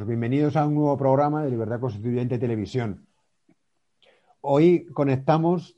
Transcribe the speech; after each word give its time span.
Amigos, 0.00 0.08
bienvenidos 0.08 0.56
a 0.56 0.66
un 0.66 0.76
nuevo 0.76 0.96
programa 0.96 1.44
de 1.44 1.50
Libertad 1.50 1.78
Constituyente 1.78 2.38
Televisión. 2.38 3.06
Hoy 4.40 4.86
conectamos 4.94 5.76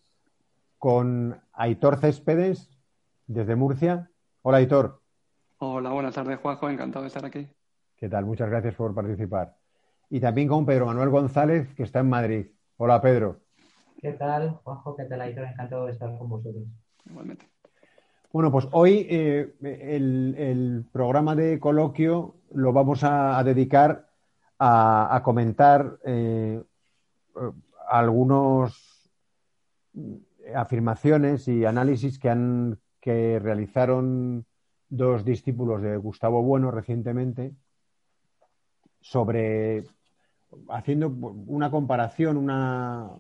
con 0.79 1.41
Aitor 1.53 1.99
Céspedes 1.99 2.71
desde 3.27 3.57
Murcia. 3.57 4.13
Hola 4.43 4.59
Aitor. 4.59 5.03
Hola, 5.59 5.91
buenas 5.91 6.15
tardes 6.15 6.39
Juanjo, 6.39 6.71
encantado 6.71 7.03
de 7.03 7.09
estar 7.09 7.25
aquí. 7.25 7.49
¿Qué 7.97 8.09
tal? 8.09 8.25
Muchas 8.25 8.49
gracias 8.49 8.77
por 8.77 8.95
participar. 8.95 9.57
Y 10.09 10.21
también 10.21 10.47
con 10.47 10.65
Pedro 10.67 10.87
Manuel 10.87 11.09
González, 11.09 11.75
que 11.75 11.83
está 11.83 11.99
en 11.99 12.09
Madrid. 12.09 12.47
Hola 12.77 13.01
Pedro. 13.01 13.41
¿Qué 14.01 14.13
tal, 14.13 14.51
Juanjo? 14.63 14.95
¿Qué 14.95 15.05
tal 15.07 15.21
Aitor? 15.21 15.47
Encantado 15.47 15.87
de 15.87 15.93
estar 15.93 16.17
con 16.17 16.29
vosotros. 16.29 16.63
Igualmente. 17.11 17.49
Bueno, 18.33 18.53
pues 18.53 18.69
hoy 18.71 19.07
eh, 19.11 19.53
el, 19.63 20.87
programa 20.93 21.35
de 21.35 21.59
coloquio 21.59 22.37
lo 22.53 22.73
vamos 22.73 23.03
a, 23.03 23.43
dedicar 23.45 24.12
a, 24.65 25.21
comentar 25.25 25.99
eh, 26.05 26.63
algunas 27.89 29.11
afirmaciones 30.55 31.49
y 31.49 31.65
análisis 31.65 32.19
que, 32.19 32.31
han, 32.31 32.79
que 33.01 33.41
realizaron 33.41 34.47
dos 34.89 35.25
discípulos 35.25 35.83
de 35.83 35.97
Gustavo 35.97 36.43
Bueno 36.43 36.71
recientemente 36.71 37.55
sobre 39.01 39.85
haciendo 40.69 41.09
una 41.09 41.71
comparación, 41.71 42.37
una, 42.37 43.11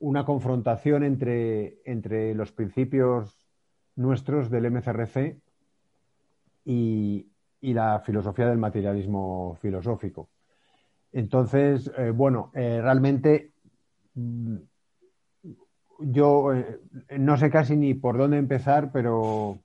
una 0.00 0.24
confrontación 0.24 1.02
entre, 1.04 1.80
entre 1.84 2.34
los 2.34 2.52
principios 2.52 3.46
nuestros 3.96 4.50
del 4.50 4.70
MCRC 4.70 5.38
y, 6.64 7.26
la 7.60 8.00
filosofía 8.00 8.46
del 8.46 8.58
materialismo 8.58 9.58
filosófico. 9.60 10.28
Entonces, 11.12 11.90
eh, 11.96 12.10
bueno, 12.10 12.50
eh, 12.54 12.80
realmente 12.82 13.52
mm, 14.14 14.56
yo 16.00 16.54
eh, 16.54 16.80
no 17.18 17.36
sé 17.36 17.50
casi 17.50 17.76
ni 17.76 17.94
por 17.94 18.18
dónde 18.18 18.38
empezar, 18.38 18.90
pero, 18.92 19.58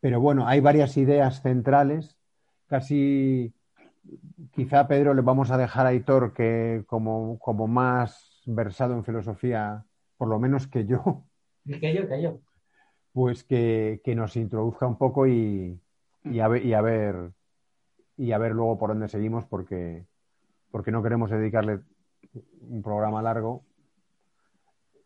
pero 0.00 0.20
bueno, 0.20 0.46
hay 0.46 0.60
varias 0.60 0.96
ideas 0.96 1.42
centrales. 1.42 2.16
Casi, 2.66 3.52
quizá 4.52 4.88
Pedro 4.88 5.14
le 5.14 5.22
vamos 5.22 5.50
a 5.50 5.58
dejar 5.58 5.86
a 5.86 5.94
Hitor 5.94 6.32
que 6.32 6.84
como, 6.86 7.38
como 7.38 7.66
más 7.66 8.42
versado 8.46 8.94
en 8.94 9.04
filosofía, 9.04 9.84
por 10.16 10.28
lo 10.28 10.38
menos 10.38 10.66
que 10.66 10.86
yo. 10.86 11.24
Que 11.64 11.94
yo, 11.94 12.08
que 12.08 12.22
yo 12.22 12.40
pues 13.12 13.44
que, 13.44 14.00
nos 14.16 14.36
introduzca 14.36 14.86
un 14.86 14.96
poco 14.96 15.26
y, 15.26 15.80
a 16.40 16.48
ver, 16.48 16.64
y, 16.64 16.74
a 16.74 16.80
ver, 16.80 17.32
y 18.16 18.32
a 18.32 18.38
ver 18.38 18.52
luego 18.52 18.78
por 18.78 18.90
dónde 18.90 19.08
seguimos 19.08 19.44
porque, 19.46 20.06
porque 20.70 20.90
no 20.90 21.02
queremos 21.02 21.30
dedicarle 21.30 21.80
un 22.60 22.82
programa 22.82 23.22
largo 23.22 23.64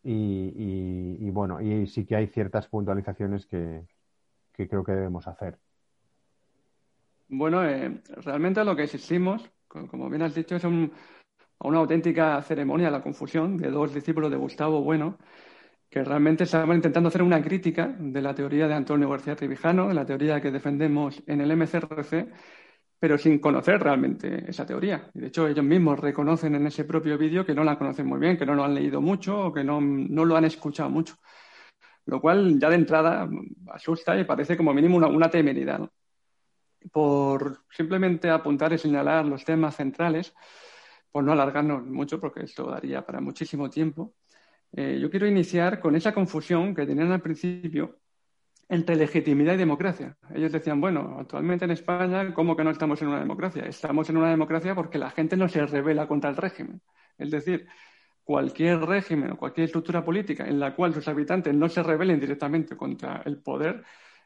y, 0.07 1.29
bueno, 1.31 1.59
y 1.61 1.87
sí 1.87 2.05
que 2.05 2.15
hay 2.15 2.27
ciertas 2.27 2.67
puntualizaciones 2.67 3.47
que, 3.47 3.83
creo 4.53 4.83
que 4.83 4.91
debemos 4.91 5.27
hacer. 5.27 5.57
Bueno, 7.27 7.67
eh, 7.67 8.01
realmente 8.23 8.63
lo 8.63 8.75
que 8.75 8.83
existimos, 8.83 9.49
como 9.67 10.09
bien 10.09 10.21
has 10.21 10.35
dicho, 10.35 10.55
es 10.55 10.63
una 10.63 10.91
auténtica 11.79 12.39
ceremonia, 12.43 12.91
la 12.91 13.01
confusión 13.01 13.57
de 13.57 13.71
dos 13.71 13.95
discípulos 13.95 14.29
de 14.29 14.37
Gustavo 14.37 14.81
Bueno, 14.83 15.17
que 15.89 16.03
realmente 16.03 16.43
estaban 16.43 16.75
intentando 16.75 17.09
hacer 17.09 17.23
una 17.23 17.41
crítica 17.41 17.95
de 17.97 18.21
la 18.21 18.35
teoría 18.35 18.67
de 18.67 18.75
Antonio 18.75 19.09
García 19.09 19.35
Trevijano, 19.35 19.87
de 19.87 19.93
la 19.95 20.05
teoría 20.05 20.39
que 20.39 20.51
defendemos 20.51 21.23
en 21.25 21.41
el 21.41 21.55
MCRC, 21.55 22.27
pero 22.99 23.17
sin 23.17 23.39
conocer 23.39 23.81
realmente 23.81 24.49
esa 24.49 24.65
teoría. 24.65 25.09
Y 25.13 25.19
de 25.19 25.27
hecho, 25.27 25.47
ellos 25.47 25.65
mismos 25.65 25.99
reconocen 25.99 26.55
en 26.55 26.67
ese 26.67 26.85
propio 26.85 27.17
vídeo 27.17 27.45
que 27.45 27.53
no 27.53 27.63
la 27.63 27.77
conocen 27.77 28.07
muy 28.07 28.19
bien, 28.19 28.37
que 28.37 28.45
no 28.45 28.55
lo 28.55 28.63
han 28.63 28.73
leído 28.73 29.01
mucho 29.01 29.47
o 29.47 29.53
que 29.53 29.63
no, 29.63 29.81
no 29.81 30.25
lo 30.25 30.35
han 30.35 30.45
escuchado 30.45 30.89
mucho. 30.89 31.15
Lo 32.05 32.21
cual 32.21 32.59
ya 32.59 32.69
de 32.69 32.75
entrada 32.75 33.29
asusta 33.71 34.17
y 34.17 34.23
parece 34.23 34.55
como 34.55 34.73
mínimo 34.73 34.97
una, 34.97 35.29
temeridad. 35.29 35.89
Por 36.91 37.65
simplemente 37.69 38.29
apuntar 38.29 38.71
y 38.73 38.77
señalar 38.77 39.25
los 39.25 39.43
temas 39.43 39.75
centrales, 39.75 40.33
por 41.11 41.23
no 41.23 41.31
alargarnos 41.31 41.83
mucho, 41.85 42.19
porque 42.19 42.43
esto 42.43 42.69
daría 42.69 43.05
para 43.05 43.21
muchísimo 43.21 43.69
tiempo, 43.69 44.13
eh, 44.71 44.99
yo 45.01 45.09
quiero 45.09 45.27
iniciar 45.27 45.79
con 45.79 45.95
esa 45.95 46.13
confusión 46.13 46.75
que 46.75 46.85
tenían 46.85 47.11
al 47.11 47.21
principio 47.21 47.99
entre 48.67 48.95
legitimidad 48.95 49.53
y 49.53 49.57
democracia. 49.57 50.17
Ellos 50.33 50.51
decían, 50.51 50.81
bueno, 50.81 51.17
actualmente 51.19 51.65
en 51.65 51.71
España, 51.71 52.33
¿cómo 52.33 52.55
que 52.55 52.63
no 52.63 52.71
estamos 52.71 53.01
en 53.01 53.09
una 53.09 53.19
democracia? 53.19 53.63
Estamos 53.65 54.09
en 54.09 54.17
una 54.17 54.29
democracia 54.29 54.73
porque 54.73 54.97
la 54.97 55.11
gente 55.11 55.37
no 55.37 55.47
se 55.47 55.65
revela 55.65 56.07
contra 56.07 56.29
el 56.29 56.35
régimen. 56.35 56.81
Es 57.17 57.31
decir, 57.31 57.67
cualquier 58.23 58.79
régimen 58.81 59.31
o 59.31 59.37
cualquier 59.37 59.65
estructura 59.65 60.03
política 60.03 60.45
en 60.47 60.59
la 60.59 60.75
cual 60.75 60.93
sus 60.93 61.07
habitantes 61.07 61.53
no 61.53 61.69
se 61.69 61.83
rebelen 61.83 62.19
directamente 62.19 62.75
contra 62.75 63.21
el 63.25 63.37
poder 63.37 63.83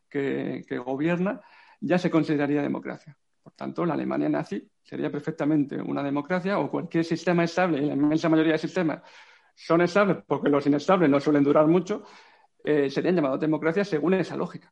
que, 0.09 0.63
que 0.67 0.77
gobierna, 0.77 1.41
ya 1.81 1.97
se 1.97 2.09
consideraría 2.09 2.61
democracia. 2.61 3.17
Por 3.43 3.53
tanto, 3.53 3.85
la 3.85 3.93
Alemania 3.93 4.29
nazi 4.29 4.69
sería 4.81 5.11
perfectamente 5.11 5.81
una 5.81 6.01
democracia 6.01 6.59
o 6.59 6.71
cualquier 6.71 7.03
sistema 7.03 7.43
estable, 7.43 7.79
y 7.79 7.85
la 7.85 7.93
inmensa 7.93 8.29
mayoría 8.29 8.53
de 8.53 8.57
sistemas 8.57 9.01
son 9.55 9.81
estables 9.81 10.17
porque 10.25 10.49
los 10.49 10.65
inestables 10.65 11.09
no 11.09 11.19
suelen 11.19 11.43
durar 11.43 11.67
mucho, 11.67 12.03
eh, 12.63 12.89
serían 12.89 13.15
llamados 13.15 13.39
democracias 13.39 13.87
según 13.87 14.13
esa 14.13 14.35
lógica. 14.35 14.71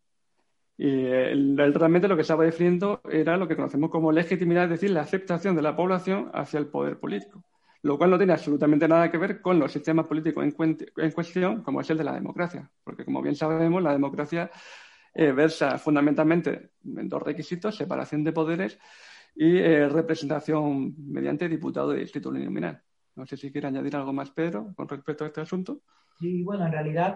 Y 0.77 1.05
realmente 1.05 2.07
lo 2.07 2.15
que 2.15 2.21
estaba 2.21 2.43
definiendo 2.43 3.01
era 3.09 3.35
lo 3.35 3.47
que 3.47 3.55
conocemos 3.55 3.89
como 3.89 4.11
legitimidad, 4.11 4.65
es 4.65 4.69
decir, 4.69 4.91
la 4.91 5.01
aceptación 5.01 5.55
de 5.55 5.63
la 5.63 5.75
población 5.75 6.29
hacia 6.33 6.59
el 6.59 6.67
poder 6.67 6.99
político, 6.99 7.43
lo 7.81 7.97
cual 7.97 8.11
no 8.11 8.17
tiene 8.17 8.33
absolutamente 8.33 8.87
nada 8.87 9.09
que 9.09 9.17
ver 9.17 9.41
con 9.41 9.57
los 9.57 9.71
sistemas 9.71 10.05
políticos 10.05 10.45
en, 10.45 11.11
cuestión, 11.11 11.63
como 11.63 11.81
es 11.81 11.89
el 11.89 11.97
de 11.97 12.03
la 12.03 12.13
democracia, 12.13 12.69
porque 12.83 13.03
como 13.05 13.23
bien 13.23 13.35
sabemos, 13.35 13.81
la 13.81 13.91
democracia 13.91 14.51
eh, 15.15 15.31
versa 15.31 15.79
fundamentalmente 15.79 16.73
en 16.85 17.09
dos 17.09 17.23
requisitos, 17.23 17.75
separación 17.75 18.23
de 18.23 18.33
poderes 18.33 18.77
y 19.35 19.57
eh, 19.57 19.89
representación 19.89 20.93
mediante 21.11 21.49
diputado 21.49 21.89
de 21.89 22.01
distrito 22.01 22.29
uninominal. 22.29 22.83
No 23.15 23.25
sé 23.25 23.35
si 23.35 23.51
quiere 23.51 23.67
añadir 23.67 23.95
algo 23.95 24.13
más, 24.13 24.29
Pedro, 24.29 24.73
con 24.75 24.87
respecto 24.87 25.23
a 25.23 25.27
este 25.27 25.41
asunto. 25.41 25.81
Sí, 26.19 26.43
bueno, 26.43 26.67
en 26.67 26.71
realidad 26.71 27.15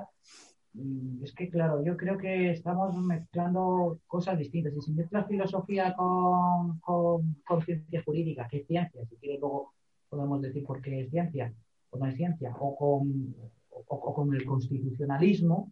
es 0.74 1.34
que, 1.34 1.50
claro, 1.50 1.84
yo 1.84 1.98
creo 1.98 2.18
que 2.18 2.52
estamos 2.52 2.96
mezclando 2.96 4.00
cosas 4.08 4.38
distintas. 4.38 4.74
Si 4.84 4.94
mezclas 4.94 5.28
filosofía 5.28 5.94
con, 5.96 6.80
con, 6.80 7.62
ciencia 7.66 8.02
jurídica, 8.04 8.48
que 8.48 8.58
es 8.58 8.68
ciencia, 8.68 9.06
si 9.06 9.16
quiere 9.18 9.40
luego 9.40 9.74
podemos 10.09 10.42
decir 10.42 10.64
por 10.64 10.82
qué 10.82 11.02
es 11.02 11.09
ciencia 11.09 11.54
o 11.90 11.98
no 11.98 12.06
es 12.06 12.16
ciencia, 12.16 12.56
o 12.58 12.76
con, 12.76 13.36
o, 13.70 14.14
con 14.14 14.34
el 14.34 14.46
constitucionalismo, 14.46 15.72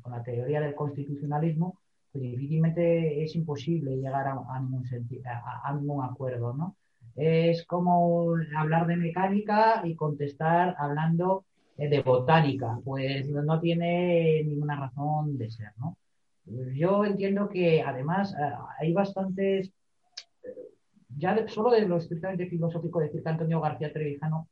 con 0.00 0.12
la 0.12 0.22
teoría 0.22 0.60
del 0.60 0.74
constitucionalismo, 0.76 1.80
pues 2.12 2.22
difícilmente 2.22 3.22
es 3.24 3.34
imposible 3.34 3.96
llegar 3.96 4.28
a, 4.28 4.34
a, 4.34 6.04
acuerdo, 6.04 6.54
¿no? 6.54 6.76
Es 7.16 7.66
como 7.66 8.34
hablar 8.56 8.86
de 8.86 8.96
mecánica 8.96 9.82
y 9.84 9.96
contestar 9.96 10.76
hablando 10.78 11.44
de 11.88 12.02
botánica, 12.02 12.78
pues 12.84 13.28
no 13.28 13.58
tiene 13.60 14.42
ninguna 14.44 14.78
razón 14.78 15.38
de 15.38 15.50
ser, 15.50 15.72
¿no? 15.78 15.96
Yo 16.74 17.04
entiendo 17.04 17.48
que 17.48 17.80
además 17.82 18.34
eh, 18.34 18.52
hay 18.78 18.92
bastantes, 18.92 19.72
eh, 20.42 20.48
ya 21.16 21.46
solo 21.48 21.70
de 21.70 21.86
lo 21.86 21.96
estrictamente 21.96 22.46
filosófico, 22.46 23.00
decir 23.00 23.22
que 23.22 23.28
Antonio 23.28 23.60
García 23.60 23.92
Trevijano 23.92 24.48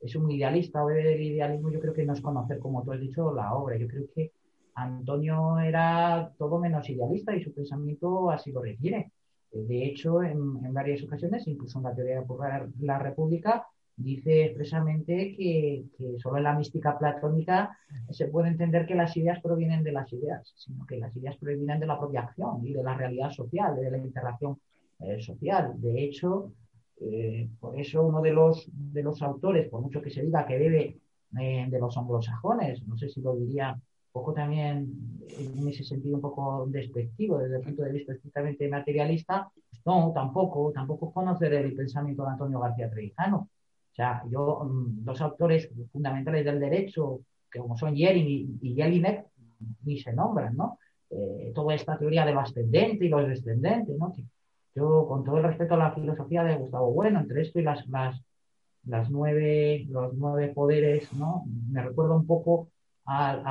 es 0.00 0.14
un 0.14 0.30
idealista 0.30 0.84
o 0.84 0.90
el 0.90 1.20
idealismo, 1.20 1.70
yo 1.70 1.80
creo 1.80 1.94
que 1.94 2.04
no 2.04 2.12
es 2.12 2.20
conocer, 2.20 2.58
como 2.58 2.84
tú 2.84 2.92
has 2.92 3.00
dicho, 3.00 3.32
la 3.34 3.54
obra. 3.54 3.76
Yo 3.76 3.88
creo 3.88 4.04
que 4.14 4.32
Antonio 4.74 5.58
era 5.58 6.32
todo 6.38 6.58
menos 6.58 6.88
idealista 6.88 7.34
y 7.34 7.42
su 7.42 7.52
pensamiento 7.52 8.30
así 8.30 8.52
lo 8.52 8.62
requiere. 8.62 9.10
De 9.50 9.84
hecho, 9.86 10.22
en, 10.22 10.72
varias 10.72 11.02
ocasiones, 11.02 11.46
incluso 11.48 11.78
en 11.78 11.84
la 11.84 11.94
teoría 11.94 12.20
de 12.20 12.86
la 12.86 12.98
República, 12.98 13.66
dice 13.98 14.44
expresamente 14.46 15.34
que, 15.36 15.84
solo 16.18 16.38
en 16.38 16.44
la 16.44 16.54
mística 16.54 16.96
platónica 16.98 17.76
se 18.10 18.28
puede 18.28 18.48
entender 18.48 18.86
que 18.86 18.94
las 18.94 19.16
ideas 19.16 19.40
provienen 19.42 19.82
de 19.82 19.92
las 19.92 20.12
ideas, 20.12 20.54
sino 20.56 20.86
que 20.86 20.98
las 20.98 21.14
ideas 21.16 21.36
provienen 21.36 21.80
de 21.80 21.86
la 21.86 21.98
propia 21.98 22.20
acción 22.20 22.64
y 22.66 22.72
de 22.72 22.82
la 22.82 22.94
realidad 22.94 23.30
social, 23.30 23.76
de 23.76 23.90
la 23.90 23.98
interacción 23.98 24.58
eh, 25.00 25.20
social. 25.20 25.74
De 25.76 26.04
hecho, 26.04 26.52
eh, 27.00 27.48
por 27.60 27.78
eso 27.78 28.06
uno 28.06 28.22
de 28.22 28.32
los, 28.32 28.68
de 28.72 29.02
los 29.02 29.20
autores, 29.20 29.68
por 29.68 29.80
mucho 29.80 30.00
que 30.00 30.10
se 30.10 30.22
diga 30.22 30.46
que 30.46 30.58
bebe 30.58 30.96
eh, 31.38 31.66
de 31.68 31.78
los 31.78 31.96
anglosajones, 31.96 32.86
no 32.86 32.96
sé 32.96 33.08
si 33.08 33.20
lo 33.20 33.34
diría 33.34 33.78
poco 34.12 34.32
también 34.32 35.20
en 35.28 35.68
ese 35.68 35.84
sentido 35.84 36.16
un 36.16 36.22
poco 36.22 36.66
despectivo 36.68 37.38
desde 37.38 37.56
el 37.56 37.62
punto 37.62 37.82
de 37.82 37.92
vista 37.92 38.12
estrictamente 38.12 38.68
materialista, 38.68 39.50
no, 39.84 40.12
tampoco, 40.14 40.72
tampoco 40.72 41.12
conocer 41.12 41.52
el 41.52 41.74
pensamiento 41.74 42.24
de 42.24 42.30
Antonio 42.30 42.60
García 42.60 42.90
Trevijano. 42.90 43.48
Sea, 43.98 44.22
yo, 44.30 44.60
mm, 44.64 45.04
dos 45.04 45.20
autores 45.20 45.68
fundamentales 45.90 46.44
del 46.44 46.60
derecho, 46.60 47.18
que 47.50 47.58
como 47.58 47.76
son 47.76 47.96
Yering 47.96 48.60
y, 48.62 48.74
Jelinek, 48.76 49.26
ni 49.82 49.98
se 49.98 50.12
nombran, 50.12 50.56
¿no? 50.56 50.78
Eh, 51.10 51.50
toda 51.52 51.74
esta 51.74 51.98
teoría 51.98 52.24
del 52.24 52.38
ascendente 52.38 53.06
y 53.06 53.08
los 53.08 53.26
descendentes, 53.26 53.98
¿no? 53.98 54.12
Que 54.14 54.22
yo, 54.76 55.04
con 55.08 55.24
todo 55.24 55.38
el 55.38 55.42
respeto 55.42 55.74
a 55.74 55.78
la 55.78 55.92
filosofía 55.92 56.44
de 56.44 56.58
Gustavo 56.58 56.92
Bueno, 56.92 57.18
entre 57.18 57.42
esto 57.42 57.58
y 57.58 57.62
las, 57.64 57.88
las, 57.88 58.22
las 58.84 59.10
nueve, 59.10 59.84
los 59.88 60.14
nueve 60.14 60.52
poderes, 60.54 61.12
¿no? 61.14 61.42
Me 61.68 61.82
recuerda 61.82 62.14
un 62.14 62.26
poco 62.26 62.68
al, 63.04 63.42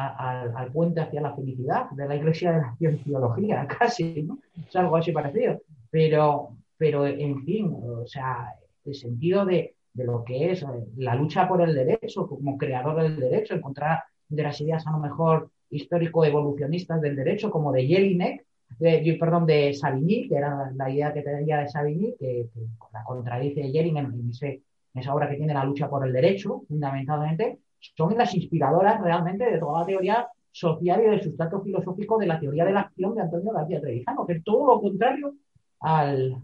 al, 0.55 0.71
puente 0.71 1.01
hacia 1.01 1.19
la 1.19 1.35
felicidad 1.35 1.89
de 1.89 2.07
la 2.07 2.15
Iglesia 2.15 2.53
de 2.53 2.61
la 2.61 2.75
Cienciología, 2.77 3.67
casi, 3.79 4.23
¿no? 4.23 4.39
Es 4.65 4.73
algo 4.77 4.95
así 4.95 5.11
parecido. 5.11 5.61
Pero, 5.89 6.55
pero 6.77 7.05
en 7.05 7.43
fin, 7.43 7.69
o 7.69 8.07
sea, 8.07 8.53
el 8.85 8.95
sentido 8.95 9.43
de, 9.43 9.75
de 9.97 10.03
lo 10.05 10.23
que 10.23 10.51
es 10.51 10.63
la 10.95 11.15
lucha 11.15 11.47
por 11.47 11.59
el 11.61 11.73
derecho, 11.73 12.27
como 12.27 12.57
creador 12.57 13.01
del 13.01 13.19
derecho, 13.19 13.55
encontrar 13.55 14.03
de 14.29 14.43
las 14.43 14.61
ideas 14.61 14.85
a 14.85 14.91
lo 14.91 14.99
mejor 14.99 15.49
histórico-evolucionistas 15.71 17.01
del 17.01 17.15
derecho, 17.15 17.49
como 17.49 17.71
de 17.71 17.87
Jelinek, 17.87 18.45
de, 18.77 19.17
perdón, 19.19 19.47
de 19.47 19.73
Savigny, 19.73 20.27
que 20.29 20.35
era 20.35 20.71
la, 20.75 20.89
idea 20.91 21.11
que 21.11 21.23
tenía 21.23 21.57
de 21.57 21.67
Savigny, 21.67 22.15
que, 22.19 22.47
la 22.93 23.03
contradice 23.03 23.71
Jelinek 23.71 24.05
en, 24.05 24.31
en 24.41 24.61
esa 24.93 25.15
obra 25.15 25.27
que 25.27 25.35
tiene 25.35 25.55
la 25.55 25.65
lucha 25.65 25.89
por 25.89 26.05
el 26.05 26.13
derecho, 26.13 26.61
fundamentalmente, 26.67 27.57
son 27.79 28.15
las 28.15 28.35
inspiradoras 28.35 29.01
realmente 29.01 29.49
de 29.49 29.57
toda 29.57 29.79
la 29.79 29.85
teoría 29.87 30.27
social 30.51 31.01
y 31.01 31.09
del 31.09 31.23
sustrato 31.23 31.61
filosófico 31.61 32.19
de 32.19 32.27
la 32.27 32.39
teoría 32.39 32.65
de 32.65 32.73
la 32.73 32.81
acción 32.81 33.15
de 33.15 33.21
Antonio 33.21 33.51
García 33.51 33.81
Trevijano, 33.81 34.27
que 34.27 34.33
es 34.33 34.43
todo 34.43 34.67
lo 34.67 34.81
contrario 34.81 35.33
al, 35.79 36.37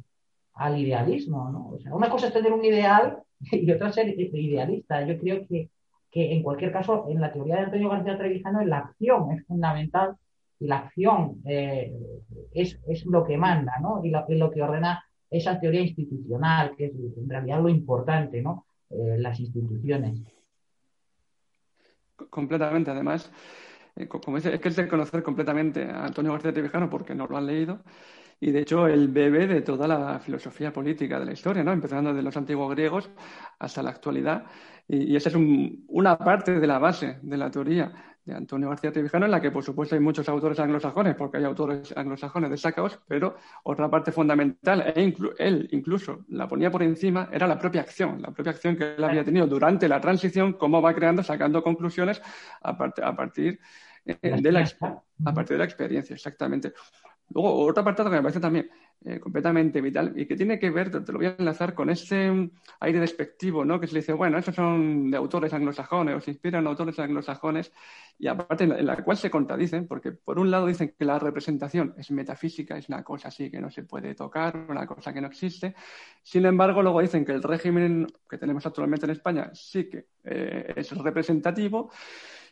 al 0.53 0.77
idealismo. 0.77 1.49
¿no? 1.51 1.69
O 1.69 1.79
sea, 1.79 1.93
una 1.93 2.09
cosa 2.09 2.27
es 2.27 2.33
tener 2.33 2.51
un 2.51 2.63
ideal 2.63 3.19
y 3.51 3.71
otra 3.71 3.91
ser 3.91 4.09
idealista. 4.17 5.05
Yo 5.05 5.17
creo 5.19 5.45
que 5.47 5.69
que 6.13 6.31
en 6.31 6.43
cualquier 6.43 6.71
caso, 6.71 7.07
en 7.09 7.19
la 7.19 7.31
teoría 7.31 7.55
de 7.55 7.61
Antonio 7.63 7.89
García 7.89 8.15
Trevijano, 8.15 8.63
la 8.63 8.77
acción 8.77 9.31
es 9.31 9.43
fundamental 9.47 10.15
y 10.59 10.67
la 10.67 10.77
acción 10.77 11.41
eh, 11.43 11.91
es, 12.53 12.77
lo 13.07 13.23
que 13.25 13.35
manda, 13.35 13.73
¿no? 13.81 13.99
Y 14.05 14.11
lo, 14.11 14.23
lo, 14.29 14.51
que 14.51 14.61
ordena 14.61 15.03
esa 15.31 15.59
teoría 15.59 15.81
institucional, 15.81 16.75
que 16.77 16.85
es 16.85 16.93
en 16.93 17.27
realidad 17.27 17.63
lo 17.63 17.69
importante, 17.69 18.43
¿no? 18.43 18.67
Eh, 18.91 19.15
las 19.17 19.39
instituciones. 19.39 20.21
Completamente, 22.29 22.91
además, 22.91 23.31
eh, 23.95 24.07
como 24.07 24.37
dice, 24.37 24.53
es 24.53 24.61
que 24.61 24.69
es 24.69 24.75
de 24.75 24.87
conocer 24.87 25.23
completamente 25.23 25.83
a 25.83 26.05
Antonio 26.05 26.31
García 26.31 26.53
Trevijano 26.53 26.91
porque 26.91 27.15
no 27.15 27.25
lo 27.25 27.37
han 27.37 27.47
leído 27.47 27.79
y 28.39 28.51
de 28.51 28.61
hecho 28.61 28.87
el 28.87 29.07
bebé 29.07 29.47
de 29.47 29.61
toda 29.61 29.87
la 29.87 30.19
filosofía 30.19 30.71
política 30.71 31.19
de 31.19 31.25
la 31.25 31.33
historia, 31.33 31.63
¿no? 31.63 31.71
empezando 31.71 32.11
desde 32.11 32.23
los 32.23 32.37
antiguos 32.37 32.69
griegos 32.71 33.09
hasta 33.59 33.83
la 33.83 33.91
actualidad. 33.91 34.45
Y, 34.87 35.15
esa 35.15 35.29
es 35.29 35.35
una 35.87 36.17
parte 36.17 36.59
de 36.59 36.67
la 36.67 36.77
base 36.77 37.19
de 37.21 37.37
la 37.37 37.49
teoría 37.49 38.13
de 38.25 38.33
Antonio 38.33 38.69
García 38.69 38.91
Trevijano, 38.91 39.25
en 39.25 39.31
la 39.31 39.41
que 39.41 39.51
por 39.51 39.63
supuesto 39.63 39.95
hay 39.95 40.01
muchos 40.01 40.27
autores 40.29 40.59
anglosajones, 40.59 41.15
porque 41.15 41.37
hay 41.37 41.43
autores 41.43 41.95
anglosajones 41.95 42.49
destacados, 42.49 42.99
pero 43.07 43.35
otra 43.63 43.89
parte 43.89 44.11
fundamental, 44.11 44.93
e 44.95 45.13
él 45.39 45.67
incluso 45.71 46.25
la 46.29 46.47
ponía 46.47 46.71
por 46.71 46.83
encima, 46.83 47.29
era 47.31 47.47
la 47.47 47.59
propia 47.59 47.81
acción, 47.81 48.21
la 48.21 48.31
propia 48.31 48.51
acción 48.51 48.77
que 48.77 48.95
él 48.95 49.03
había 49.03 49.25
tenido 49.25 49.45
durante 49.47 49.89
la 49.89 49.99
transición, 49.99 50.53
cómo 50.53 50.81
va 50.81 50.93
creando, 50.93 51.21
sacando 51.21 51.61
conclusiones 51.61 52.21
a, 52.61 52.69
a 52.69 53.15
partir 53.15 53.59
eh, 54.05 54.41
de 54.41 54.51
la, 54.51 54.69
a 55.25 55.33
partir 55.33 55.55
de 55.55 55.59
la 55.59 55.65
experiencia, 55.65 56.13
exactamente. 56.13 56.73
Luego, 57.29 57.65
otro 57.65 57.81
apartado 57.81 58.09
que 58.09 58.17
me 58.17 58.21
parece 58.21 58.39
también 58.39 58.69
eh, 59.05 59.19
completamente 59.19 59.81
vital 59.81 60.13
y 60.15 60.25
que 60.25 60.37
tiene 60.37 60.57
que 60.57 60.69
ver, 60.69 60.89
te 60.89 61.11
lo 61.11 61.17
voy 61.17 61.27
a 61.27 61.35
enlazar 61.37 61.73
con 61.73 61.89
ese 61.89 62.31
mm, 62.31 62.51
aire 62.79 63.01
despectivo, 63.01 63.65
¿no? 63.65 63.77
Que 63.77 63.87
se 63.87 63.93
le 63.93 63.99
dice, 63.99 64.13
bueno, 64.13 64.37
esos 64.37 64.55
son 64.55 65.11
de 65.11 65.17
autores 65.17 65.53
anglosajones 65.53 66.15
o 66.15 66.21
se 66.21 66.31
inspiran 66.31 66.65
autores 66.67 66.97
anglosajones 66.99 67.73
y 68.17 68.27
aparte 68.27 68.63
en 68.63 68.85
la, 68.85 69.03
cual 69.03 69.17
se 69.17 69.29
contradicen 69.29 69.87
porque 69.87 70.13
por 70.13 70.39
un 70.39 70.49
lado 70.51 70.67
dicen 70.67 70.95
que 70.97 71.03
la 71.03 71.19
representación 71.19 71.93
es 71.97 72.11
metafísica, 72.11 72.77
es 72.77 72.87
una 72.87 73.03
cosa 73.03 73.27
así 73.27 73.51
que 73.51 73.59
no 73.59 73.69
se 73.69 73.83
puede 73.83 74.15
tocar, 74.15 74.55
una 74.69 74.87
cosa 74.87 75.13
que 75.13 75.19
no 75.19 75.27
existe. 75.27 75.75
Sin 76.21 76.45
embargo, 76.45 76.81
luego 76.81 77.01
dicen 77.01 77.25
que 77.25 77.33
el 77.33 77.43
régimen 77.43 78.07
que 78.29 78.37
tenemos 78.37 78.65
actualmente 78.65 79.05
en 79.05 79.11
España 79.11 79.49
sí 79.53 79.89
que 79.89 80.07
eh, 80.23 80.73
es 80.77 80.91
representativo 80.91 81.91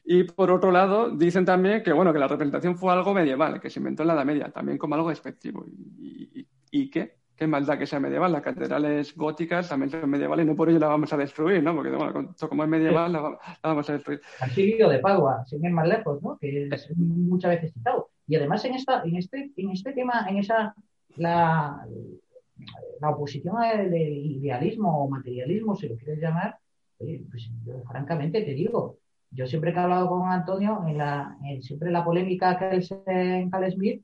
y 0.04 0.24
por 0.24 0.52
otro 0.52 0.72
lado, 0.72 1.16
dicen 1.16 1.46
también 1.46 1.84
que, 1.84 1.94
bueno, 1.94 2.12
que 2.12 2.20
la 2.20 2.28
representación 2.28 2.76
fue 2.76 2.92
algo 2.92 3.14
medieval, 3.14 3.60
que 3.60 3.70
se 3.70 3.80
inventó 3.80 4.04
en 4.04 4.08
la 4.08 4.14
Edad 4.16 4.26
Media, 4.26 4.52
también 4.52 4.78
como 4.78 4.96
algo 4.96 5.10
despectivo. 5.10 5.66
¿Y, 6.00 6.48
y, 6.72 6.90
qué? 6.90 7.18
¿Qué 7.36 7.48
maldad 7.48 7.78
que 7.78 7.86
sea 7.86 8.00
medieval? 8.00 8.32
Las 8.32 8.42
catedrales 8.42 9.16
góticas 9.16 9.70
también 9.70 9.90
son 9.90 10.10
medievales 10.10 10.46
y 10.46 10.50
no 10.50 10.56
por 10.56 10.70
ello 10.70 10.80
las 10.80 10.90
vamos 10.90 11.14
a 11.14 11.18
destruir, 11.18 11.64
¿no? 11.64 11.76
Porque, 11.76 11.92
bueno, 11.92 12.36
como 12.50 12.64
es 12.64 12.70
medieval, 12.70 13.14
la, 13.14 13.38
vamos 13.64 13.90
a 13.90 13.94
destruir. 13.94 14.22
Archivio 14.40 14.90
de 14.90 15.00
Padua, 15.00 15.46
sin 15.46 15.64
ir 15.64 15.72
más 15.72 15.88
lejos, 15.88 16.22
¿no? 16.22 16.38
Que 16.38 16.68
es 16.68 16.98
muchas 16.98 17.52
veces 17.52 17.74
citado. 17.74 18.10
Y 18.28 18.36
además 18.36 18.64
en, 18.66 18.76
esta, 18.76 19.04
en, 19.04 19.16
este, 19.18 19.52
en 19.56 19.72
este 19.72 19.94
tema, 19.94 20.26
en 20.30 20.38
esa, 20.38 20.76
la, 21.18 21.86
la 23.00 23.10
oposición 23.10 23.56
del 23.90 24.26
idealismo 24.26 25.04
o 25.04 25.10
materialismo, 25.10 25.76
si 25.76 25.90
lo 25.90 25.96
quieres 25.96 26.20
llamar, 26.20 26.58
pues 26.98 27.50
yo, 27.66 27.82
francamente 27.88 28.42
te 28.42 28.54
digo, 28.54 28.98
yo 29.32 29.48
siempre 29.48 29.74
que 29.74 29.80
he 29.80 29.84
hablado 29.84 30.10
con 30.10 30.30
Antonio, 30.30 30.84
en 30.88 30.98
la, 30.98 31.38
siempre 31.62 31.90
la 31.90 32.04
polémica 32.04 32.58
que 32.58 32.70
él 32.70 32.88
en 33.08 33.50
Cal 33.50 33.72
Smith, 33.72 34.04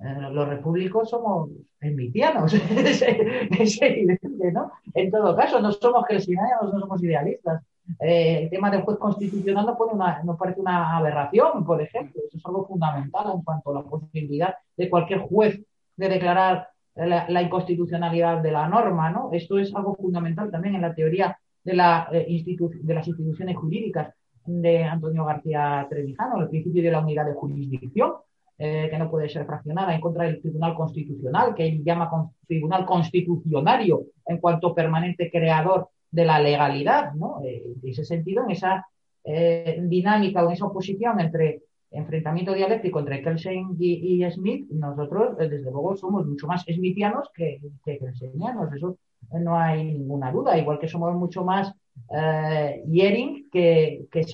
eh, 0.00 0.28
los 0.30 0.48
repúblicos 0.48 1.10
somos 1.10 1.50
smitianos, 1.80 2.54
es, 2.70 3.82
evidente, 3.82 4.52
¿no? 4.52 4.70
En 4.94 5.10
todo 5.10 5.34
caso, 5.34 5.60
no 5.60 5.72
somos 5.72 6.04
cristianos, 6.06 6.72
no 6.72 6.78
somos 6.78 7.02
idealistas. 7.02 7.62
Eh, 7.98 8.42
el 8.42 8.50
tema 8.50 8.70
del 8.70 8.82
juez 8.82 8.98
constitucional 8.98 9.66
nos, 9.66 9.76
pone 9.76 9.94
una, 9.94 10.22
nos 10.22 10.38
parece 10.38 10.60
una 10.60 10.96
aberración, 10.96 11.64
por 11.64 11.82
ejemplo. 11.82 12.22
Eso 12.28 12.36
es 12.36 12.46
algo 12.46 12.66
fundamental 12.66 13.32
en 13.34 13.42
cuanto 13.42 13.70
a 13.70 13.74
la 13.74 13.82
posibilidad 13.82 14.54
de 14.76 14.88
cualquier 14.88 15.20
juez 15.20 15.60
de 15.96 16.08
declarar 16.08 16.68
la, 16.94 17.42
inconstitucionalidad 17.42 18.38
de 18.42 18.52
la 18.52 18.68
norma, 18.68 19.10
¿no? 19.10 19.30
Esto 19.32 19.58
es 19.58 19.74
algo 19.74 19.96
fundamental 19.96 20.50
también 20.50 20.76
en 20.76 20.82
la 20.82 20.94
teoría 20.94 21.36
de, 21.64 21.74
la, 21.74 22.08
eh, 22.12 22.44
de 22.46 22.94
las 22.94 23.08
instituciones 23.08 23.56
jurídicas 23.56 24.14
de 24.48 24.84
Antonio 24.84 25.24
García 25.24 25.86
Trevijano, 25.88 26.40
el 26.40 26.48
principio 26.48 26.82
de 26.82 26.90
la 26.90 27.00
unidad 27.00 27.26
de 27.26 27.34
jurisdicción, 27.34 28.12
eh, 28.58 28.88
que 28.90 28.98
no 28.98 29.10
puede 29.10 29.28
ser 29.28 29.46
fraccionada, 29.46 29.94
en 29.94 30.00
contra 30.00 30.24
del 30.24 30.40
Tribunal 30.40 30.74
Constitucional, 30.74 31.54
que 31.54 31.66
él 31.66 31.84
llama 31.84 32.10
Tribunal 32.46 32.84
Constitucionario 32.86 34.06
en 34.26 34.38
cuanto 34.38 34.74
permanente 34.74 35.30
creador 35.30 35.90
de 36.10 36.24
la 36.24 36.40
legalidad, 36.40 37.12
¿no? 37.12 37.40
Eh, 37.44 37.62
en 37.82 37.88
ese 37.88 38.04
sentido, 38.04 38.44
en 38.44 38.50
esa 38.50 38.86
eh, 39.22 39.78
dinámica 39.82 40.42
o 40.42 40.46
en 40.46 40.54
esa 40.54 40.66
oposición 40.66 41.20
entre 41.20 41.62
enfrentamiento 41.90 42.52
dialéctico 42.52 42.98
entre 42.98 43.22
Kelsen 43.22 43.76
y, 43.78 44.28
Smith, 44.30 44.68
nosotros, 44.70 45.38
desde 45.38 45.70
luego, 45.70 45.96
somos 45.96 46.26
mucho 46.26 46.46
más 46.46 46.64
smithianos 46.64 47.30
que, 47.34 47.60
que 47.84 47.98
kelsenianos, 47.98 48.72
eso 48.74 48.98
no 49.32 49.58
hay 49.58 49.84
ninguna 49.84 50.32
duda, 50.32 50.56
igual 50.58 50.78
que 50.78 50.88
somos 50.88 51.14
mucho 51.14 51.44
más 51.44 51.72
eh, 52.14 52.82
Yering 52.86 53.48
que, 53.50 54.06
que 54.10 54.26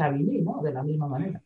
¿no? 0.42 0.60
De 0.62 0.72
la 0.72 0.82
misma 0.82 1.08
manera. 1.08 1.40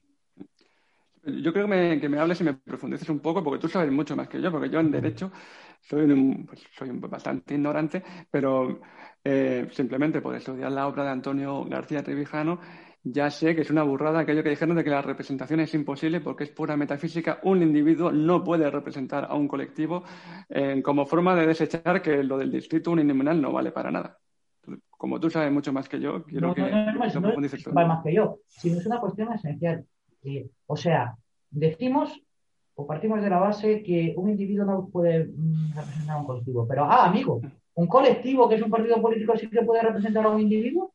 Yo 1.25 1.53
creo 1.53 1.67
que 1.67 1.71
me, 1.71 2.01
que 2.01 2.09
me 2.09 2.19
hables 2.19 2.41
y 2.41 2.45
me 2.45 2.55
profundices 2.55 3.09
un 3.09 3.21
poco, 3.21 3.43
porque 3.43 3.61
tú 3.61 3.69
sabes 3.69 3.91
mucho 3.93 4.17
más 4.17 4.29
que 4.29 4.41
yo, 4.41 4.51
porque 4.51 4.71
yo 4.71 4.81
en 4.81 4.91
Derecho 4.91 5.31
soy, 5.81 6.03
un, 6.03 6.47
pues, 6.47 6.67
soy 6.73 6.91
bastante 6.93 7.55
ignorante, 7.55 8.03
pero 8.31 8.81
eh, 9.23 9.69
simplemente 9.73 10.21
por 10.21 10.35
estudiar 10.35 10.73
la 10.73 10.87
obra 10.87 11.05
de 11.05 11.11
Antonio 11.11 11.65
García 11.65 12.03
Trevijano, 12.03 12.61
ya 13.13 13.31
sé 13.31 13.55
que 13.55 13.63
es 13.63 13.71
una 13.71 13.83
burrada 13.83 14.21
aquello 14.21 14.43
que 14.43 14.51
dijeron 14.51 14.77
de 14.77 14.85
que 14.85 14.91
la 14.91 15.03
representación 15.03 15.61
es 15.61 15.75
imposible 15.75 16.21
porque 16.21 16.45
es 16.45 16.51
pura 16.51 16.77
metafísica. 16.77 17.41
Un 17.43 17.63
individuo 17.63 18.11
no 18.11 18.43
puede 18.45 18.71
representar 18.71 19.27
a 19.29 19.35
un 19.35 19.49
colectivo 19.49 20.05
eh, 20.49 20.81
como 20.83 21.07
forma 21.07 21.35
de 21.35 21.47
desechar 21.47 22.03
que 22.03 22.23
lo 22.23 22.39
del 22.39 22.51
distrito 22.51 22.91
uninominal 22.91 23.41
no 23.41 23.53
vale 23.53 23.73
para 23.73 23.91
nada 23.91 24.19
como 24.99 25.21
tú 25.21 25.31
sabes 25.31 25.53
mucho 25.53 25.73
más 25.73 25.89
que 25.89 26.01
yo, 26.01 26.25
quiero 26.25 26.53
que 26.55 26.63
no, 26.63 26.69
no, 26.69 26.93
no, 26.93 27.05
es 27.05 27.73
más 27.73 28.03
que 28.03 28.13
yo, 28.13 28.41
sino 28.49 28.79
es 28.79 28.87
una 28.87 28.99
cuestión 28.99 29.33
esencial. 29.33 29.87
Eh, 30.25 30.51
o 30.67 30.77
sea, 30.77 31.17
decimos 31.51 32.21
o 32.75 32.87
partimos 32.87 33.23
de 33.23 33.31
la 33.31 33.39
base 33.39 33.83
que 33.83 34.15
un 34.17 34.29
individuo 34.29 34.65
no 34.65 34.89
puede 34.89 35.25
mm, 35.25 35.75
representar 35.75 36.17
a 36.17 36.21
un 36.21 36.27
colectivo, 36.27 36.67
pero, 36.67 36.85
ah, 36.85 37.07
amigo, 37.07 37.41
un 37.75 37.87
colectivo 37.87 38.49
que 38.49 38.57
es 38.57 38.63
un 38.63 38.71
partido 38.71 39.01
político 39.01 39.37
sí 39.37 39.49
que 39.49 39.63
puede 39.63 39.83
representar 39.83 40.27
a 40.27 40.31
un 40.31 40.41
individuo. 40.41 40.93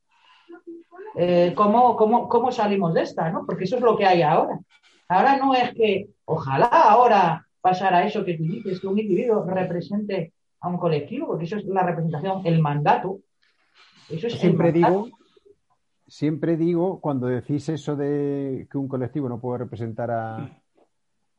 Eh, 1.15 1.53
¿cómo, 1.55 1.95
cómo, 1.95 2.27
cómo 2.27 2.51
salimos 2.51 2.93
de 2.93 3.01
esta? 3.01 3.29
¿no? 3.31 3.45
Porque 3.45 3.65
eso 3.65 3.77
es 3.77 3.81
lo 3.81 3.97
que 3.97 4.05
hay 4.05 4.21
ahora. 4.21 4.59
Ahora 5.07 5.37
no 5.37 5.53
es 5.53 5.73
que, 5.73 6.07
ojalá 6.25 6.65
ahora 6.65 7.47
pasara 7.61 8.05
eso 8.05 8.25
que 8.25 8.37
tú 8.37 8.43
dices, 8.43 8.79
que 8.79 8.87
un 8.87 8.99
individuo 8.99 9.45
represente 9.45 10.33
a 10.59 10.69
un 10.69 10.77
colectivo, 10.77 11.27
porque 11.27 11.45
eso 11.45 11.57
es 11.57 11.65
la 11.65 11.83
representación, 11.83 12.41
el 12.45 12.61
mandato, 12.61 13.19
siempre 14.07 14.71
digo, 14.71 15.09
siempre 16.07 16.57
digo, 16.57 16.99
cuando 16.99 17.27
decís 17.27 17.67
eso 17.69 17.95
de 17.95 18.67
que 18.69 18.77
un 18.77 18.87
colectivo 18.87 19.29
no 19.29 19.39
puede 19.39 19.59
representar 19.59 20.11
a, 20.11 20.49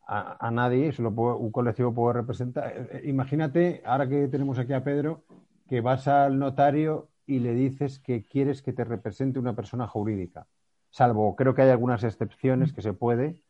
a, 0.07 0.51
nadie, 0.51 0.93
solo 0.93 1.11
un 1.11 1.51
colectivo 1.51 1.95
puede 1.95 2.15
representar. 2.15 2.89
Eh, 2.93 3.03
imagínate, 3.05 3.83
ahora 3.85 4.09
que 4.09 4.29
tenemos 4.29 4.59
aquí 4.59 4.73
a 4.73 4.85
Pedro, 4.85 5.25
que 5.69 5.81
vas 5.81 6.07
al 6.09 6.39
notario 6.39 7.09
y 7.27 7.39
le 7.39 7.55
dices 7.55 7.99
que 7.99 8.23
quieres 8.23 8.63
que 8.63 8.73
te 8.73 8.85
represente 8.85 9.39
una 9.39 9.55
persona 9.55 9.87
jurídica. 9.87 10.47
Salvo, 10.91 11.35
creo 11.37 11.55
que 11.55 11.63
hay 11.63 11.71
algunas 11.71 12.05
excepciones 12.05 12.73
que 12.73 12.83
se 12.83 12.93
puede, 12.93 13.41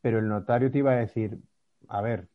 pero 0.00 0.18
el 0.18 0.28
notario 0.28 0.70
te 0.70 0.78
iba 0.78 0.92
a 0.92 0.96
decir, 0.96 1.38
a 1.88 2.00
ver, 2.00 2.28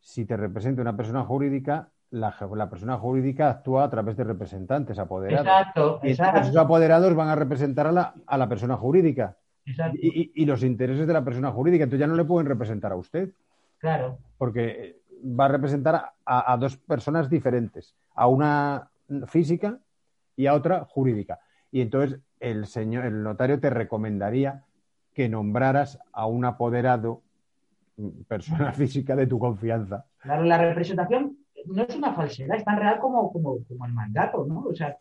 si 0.00 0.24
te 0.24 0.36
representa 0.36 0.82
una 0.82 0.96
persona 0.96 1.24
jurídica, 1.24 1.90
la, 2.10 2.36
persona 2.70 2.96
jurídica 2.96 3.50
actúa 3.50 3.84
a 3.84 3.90
través 3.90 4.16
de 4.16 4.24
representantes 4.24 4.98
apoderados. 4.98 5.46
Exacto, 5.46 6.00
y 6.02 6.10
esos 6.10 6.56
apoderados 6.56 7.14
van 7.14 7.28
a 7.28 7.34
representar 7.34 7.86
a 7.86 7.92
la, 7.92 8.14
a 8.26 8.38
la 8.38 8.48
persona 8.48 8.76
jurídica. 8.76 9.36
Exacto. 9.66 9.98
Y, 10.00 10.46
los 10.46 10.62
intereses 10.62 11.06
de 11.06 11.12
la 11.12 11.24
persona 11.24 11.50
jurídica. 11.50 11.84
Entonces 11.84 12.00
ya 12.00 12.06
no 12.06 12.14
le 12.14 12.24
pueden 12.24 12.46
representar 12.46 12.92
a 12.92 12.96
usted. 12.96 13.30
Claro. 13.78 14.18
Porque 14.38 15.00
va 15.22 15.46
a 15.46 15.48
representar 15.48 16.12
a, 16.24 16.56
dos 16.56 16.76
personas 16.76 17.28
diferentes, 17.28 17.94
a 18.14 18.28
una 18.28 18.90
física 19.26 19.78
y 20.36 20.46
a 20.46 20.54
otra 20.54 20.84
jurídica. 20.84 21.40
Y 21.72 21.80
entonces 21.80 22.20
el 22.40 22.66
señor, 22.66 23.06
el 23.06 23.22
notario 23.22 23.58
te 23.58 23.70
recomendaría 23.70 24.64
que 25.14 25.28
nombraras 25.28 25.98
a 26.12 26.26
un 26.26 26.44
apoderado, 26.44 27.22
mm, 27.96 28.22
persona 28.28 28.72
física 28.72 29.16
de 29.16 29.26
tu 29.26 29.38
confianza. 29.38 30.04
Claro, 30.18 30.44
la 30.44 30.58
representación 30.58 31.38
no 31.66 31.82
es 31.82 31.96
una 31.96 32.14
falsedad, 32.14 32.56
es 32.56 32.64
tan 32.64 32.78
real 32.78 32.98
como, 32.98 33.32
como, 33.32 33.56
el 33.56 33.92
mandato, 33.92 34.44
¿no? 34.46 34.60
O 34.60 34.74
sea, 34.74 34.96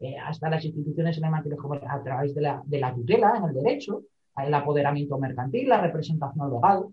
eh, 0.00 0.16
hasta 0.18 0.50
las 0.50 0.64
instituciones 0.64 1.16
se 1.16 1.20
le 1.20 1.30
mantienen 1.30 1.58
a 1.88 2.02
través 2.02 2.34
de 2.34 2.40
la, 2.40 2.62
de 2.64 2.80
la 2.80 2.94
tutela 2.94 3.34
en 3.36 3.44
el 3.44 3.54
derecho, 3.54 4.02
el 4.36 4.54
apoderamiento 4.54 5.18
mercantil, 5.18 5.68
la 5.68 5.80
representación 5.80 6.50
legal. 6.50 6.86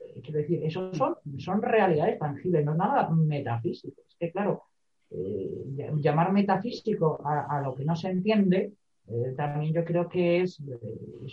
Eh, 0.00 0.20
quiero 0.22 0.38
decir, 0.38 0.64
eso 0.64 0.94
son, 0.94 1.16
son 1.38 1.60
realidades 1.60 2.18
tangibles, 2.18 2.64
no 2.64 2.72
es 2.72 2.78
nada 2.78 3.10
metafísico. 3.10 4.00
Es 4.08 4.16
que, 4.18 4.30
claro, 4.30 4.62
eh, 5.14 5.92
llamar 6.00 6.32
metafísico 6.32 7.20
a, 7.24 7.60
lo 7.60 7.74
que 7.74 7.84
no 7.84 7.96
se 7.96 8.10
entiende, 8.10 8.72
también 9.36 9.74
yo 9.74 9.84
creo 9.84 10.08
que 10.08 10.40
es, 10.40 10.58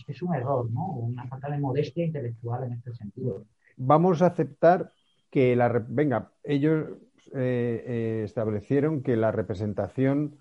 es, 0.08 0.22
un 0.22 0.36
error, 0.36 0.70
¿no? 0.72 0.88
Una 0.94 1.28
falta 1.28 1.50
de 1.50 1.60
modestia 1.60 2.04
intelectual 2.04 2.66
en 2.66 2.74
este 2.74 2.94
sentido. 2.94 3.46
Vamos 3.78 4.22
a 4.22 4.28
aceptar 4.28 4.92
que 5.30 5.56
la. 5.56 5.70
Venga, 5.88 6.32
ellos 6.44 6.88
establecieron 7.32 9.02
que 9.02 9.16
la 9.16 9.32
representación 9.32 10.40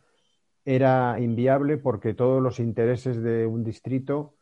era 0.64 1.18
inviable 1.18 1.78
porque 1.78 2.12
todos 2.12 2.42
los 2.42 2.61
intereses 2.61 3.23
de 3.23 3.47
un 3.47 3.64
distrito 3.64 4.35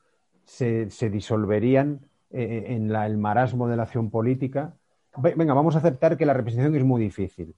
se, 0.44 0.88
disolverían 1.10 2.00
eh, 2.30 2.64
en 2.68 2.90
el 2.90 3.16
marasmo 3.16 3.68
de 3.68 3.76
la 3.76 3.84
acción 3.84 4.10
política. 4.10 4.74
Venga, 5.16 5.54
vamos 5.54 5.76
a 5.76 5.78
aceptar 5.78 6.16
que 6.16 6.26
la 6.26 6.34
representación 6.34 6.74
es 6.74 6.84
muy 6.84 7.00
difícil. 7.00 7.54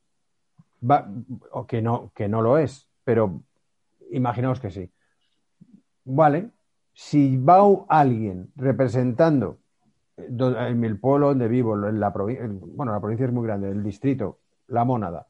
O 1.52 1.66
que 1.66 1.82
no, 1.82 2.12
que 2.14 2.28
no 2.28 2.42
lo 2.42 2.58
es, 2.58 2.88
pero 3.04 3.42
imaginaos 4.10 4.60
que 4.60 4.70
sí. 4.70 4.90
Vale, 6.04 6.50
si 6.92 7.36
va 7.36 7.62
alguien 7.88 8.50
representando 8.56 9.58
en 10.16 10.84
el 10.84 10.98
pueblo 10.98 11.28
donde 11.28 11.48
vivo, 11.48 11.74
en 11.86 12.00
la 12.00 12.10
bueno, 12.10 12.92
la 12.92 13.00
provincia 13.00 13.26
es 13.26 13.32
muy 13.32 13.46
grande, 13.46 13.70
el 13.70 13.82
distrito, 13.82 14.38
la 14.66 14.84
mónada, 14.84 15.28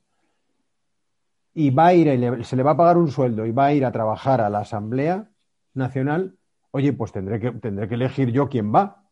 y 1.55 1.71
va 1.71 1.89
a 1.89 1.95
ir, 1.95 2.45
se 2.45 2.57
le 2.57 2.63
va 2.63 2.73
a 2.73 2.77
pagar 2.77 2.97
un 2.97 3.11
sueldo 3.11 3.45
y 3.45 3.53
va 3.53 3.67
a 3.67 3.73
ir 3.73 3.85
a 3.85 3.93
trabajar 3.93 4.41
a 4.41 4.49
la 4.49 4.61
Asamblea 4.61 5.29
Nacional, 5.75 6.37
oye, 6.71 6.93
pues 6.93 7.13
tendré 7.13 7.41
que, 7.41 7.51
tendré 7.53 7.89
que 7.89 7.97
elegir 7.97 8.31
yo 8.31 8.49
quién 8.49 8.73
va. 8.73 9.05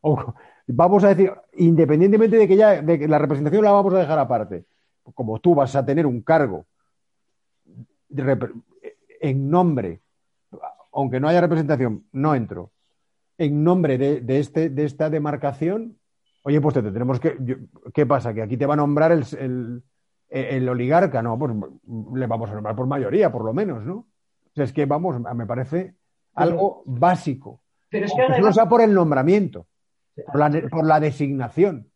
O, 0.00 0.34
vamos 0.66 1.04
a 1.04 1.08
decir, 1.08 1.32
independientemente 1.54 2.36
de 2.36 2.48
que 2.48 2.56
ya 2.56 2.82
de 2.82 2.98
que 2.98 3.08
la 3.08 3.18
representación 3.18 3.64
la 3.64 3.72
vamos 3.72 3.94
a 3.94 3.98
dejar 3.98 4.18
aparte, 4.18 4.66
como 5.14 5.38
tú 5.40 5.54
vas 5.54 5.74
a 5.76 5.84
tener 5.84 6.06
un 6.06 6.22
cargo 6.22 6.66
en 9.20 9.50
nombre, 9.50 10.00
aunque 10.92 11.20
no 11.20 11.28
haya 11.28 11.40
representación, 11.40 12.06
no 12.12 12.34
entro, 12.34 12.70
en 13.38 13.64
nombre 13.64 13.98
de, 13.98 14.38
este, 14.38 14.70
de 14.70 14.84
esta 14.84 15.10
demarcación, 15.10 15.98
oye, 16.42 16.60
pues 16.60 16.74
te 16.74 16.82
tendremos 16.82 17.20
que. 17.20 17.36
¿Qué 17.92 18.06
pasa? 18.06 18.32
Que 18.32 18.42
aquí 18.42 18.56
te 18.56 18.66
va 18.66 18.74
a 18.74 18.78
nombrar 18.78 19.12
el 19.12 19.82
el 20.28 20.68
oligarca, 20.68 21.22
no, 21.22 21.38
pues 21.38 21.54
le 22.14 22.26
vamos 22.26 22.50
a 22.50 22.54
nombrar 22.54 22.74
por 22.74 22.86
mayoría, 22.86 23.30
por 23.30 23.44
lo 23.44 23.52
menos, 23.52 23.84
¿no? 23.84 23.94
O 23.94 24.54
sea, 24.54 24.64
es 24.64 24.72
que, 24.72 24.86
vamos, 24.86 25.20
me 25.34 25.46
parece 25.46 25.94
algo 26.34 26.82
básico. 26.86 27.60
Pero 27.88 28.06
es 28.06 28.12
que 28.12 28.40
no 28.40 28.52
sea 28.52 28.68
por 28.68 28.80
el 28.80 28.92
nombramiento, 28.92 29.66
por 30.32 30.84
la, 30.84 31.00
designación. 31.00 31.90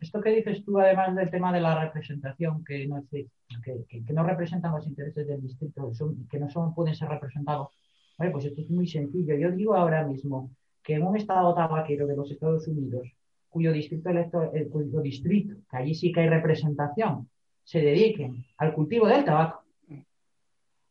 Esto 0.00 0.20
que 0.22 0.30
dices 0.30 0.64
tú, 0.64 0.78
además 0.78 1.14
del 1.14 1.30
tema 1.30 1.52
de 1.52 1.60
la 1.60 1.84
representación, 1.84 2.64
que 2.64 2.86
no, 2.86 4.22
representan 4.22 4.72
los 4.72 4.86
intereses 4.86 5.26
del 5.26 5.42
distrito, 5.42 5.92
que 6.30 6.38
no 6.38 6.48
son, 6.48 6.74
pueden 6.74 6.94
ser 6.94 7.08
representados, 7.08 7.68
pues 8.16 8.44
esto 8.46 8.62
es 8.62 8.70
muy 8.70 8.86
sencillo. 8.86 9.34
Yo 9.36 9.50
digo 9.50 9.74
ahora 9.74 10.06
mismo 10.06 10.50
que 10.82 10.94
en 10.94 11.06
un 11.06 11.16
estado 11.16 11.54
tabaquero 11.54 12.06
de 12.06 12.16
los 12.16 12.30
Estados 12.30 12.66
Unidos, 12.66 13.08
cuyo 13.50 13.72
distrito 13.72 14.08
electoral, 14.08 14.50
eh, 14.54 14.68
cuyo 14.68 15.00
distrito, 15.00 15.56
que 15.70 15.76
allí 15.76 15.94
sí 15.94 16.12
que 16.12 16.20
hay 16.20 16.28
representación, 16.28 17.28
se 17.62 17.80
dediquen 17.80 18.44
al 18.56 18.72
cultivo 18.72 19.06
del 19.06 19.24
tabaco, 19.24 19.64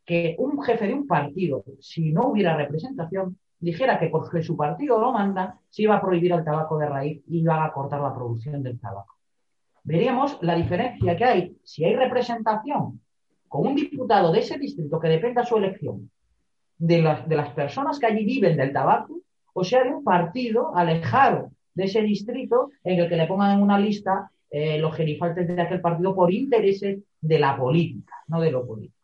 que 0.05 0.35
un 0.37 0.61
jefe 0.61 0.87
de 0.87 0.93
un 0.93 1.07
partido, 1.07 1.63
si 1.79 2.11
no 2.11 2.29
hubiera 2.29 2.55
representación, 2.57 3.37
dijera 3.59 3.99
que 3.99 4.07
porque 4.07 4.41
su 4.41 4.55
partido 4.55 4.99
lo 4.99 5.11
manda, 5.11 5.59
se 5.69 5.83
iba 5.83 5.95
a 5.95 6.01
prohibir 6.01 6.31
el 6.31 6.43
tabaco 6.43 6.77
de 6.77 6.87
raíz 6.87 7.23
y 7.27 7.39
iba 7.39 7.63
a 7.63 7.71
cortar 7.71 8.01
la 8.01 8.13
producción 8.13 8.63
del 8.63 8.79
tabaco. 8.79 9.15
Veríamos 9.83 10.37
la 10.41 10.55
diferencia 10.55 11.15
que 11.15 11.25
hay 11.25 11.57
si 11.63 11.83
hay 11.83 11.95
representación 11.95 13.01
con 13.47 13.67
un 13.67 13.75
diputado 13.75 14.31
de 14.31 14.39
ese 14.39 14.57
distrito 14.57 14.99
que 14.99 15.09
dependa 15.09 15.43
su 15.43 15.57
elección 15.57 16.09
de 16.77 17.01
las, 17.01 17.27
de 17.27 17.35
las 17.35 17.49
personas 17.49 17.99
que 17.99 18.05
allí 18.05 18.23
viven 18.23 18.55
del 18.55 18.71
tabaco, 18.71 19.21
o 19.53 19.63
sea, 19.63 19.83
de 19.83 19.93
un 19.93 20.03
partido 20.03 20.75
alejado 20.75 21.51
de 21.73 21.85
ese 21.85 22.01
distrito 22.01 22.71
en 22.83 22.99
el 22.99 23.09
que 23.09 23.17
le 23.17 23.27
pongan 23.27 23.57
en 23.57 23.63
una 23.63 23.79
lista 23.79 24.31
eh, 24.49 24.79
los 24.79 24.95
gerifaltes 24.95 25.47
de 25.47 25.61
aquel 25.61 25.81
partido 25.81 26.15
por 26.15 26.33
intereses 26.33 26.99
de 27.21 27.39
la 27.39 27.57
política, 27.57 28.15
no 28.27 28.41
de 28.41 28.51
lo 28.51 28.65
político. 28.65 28.98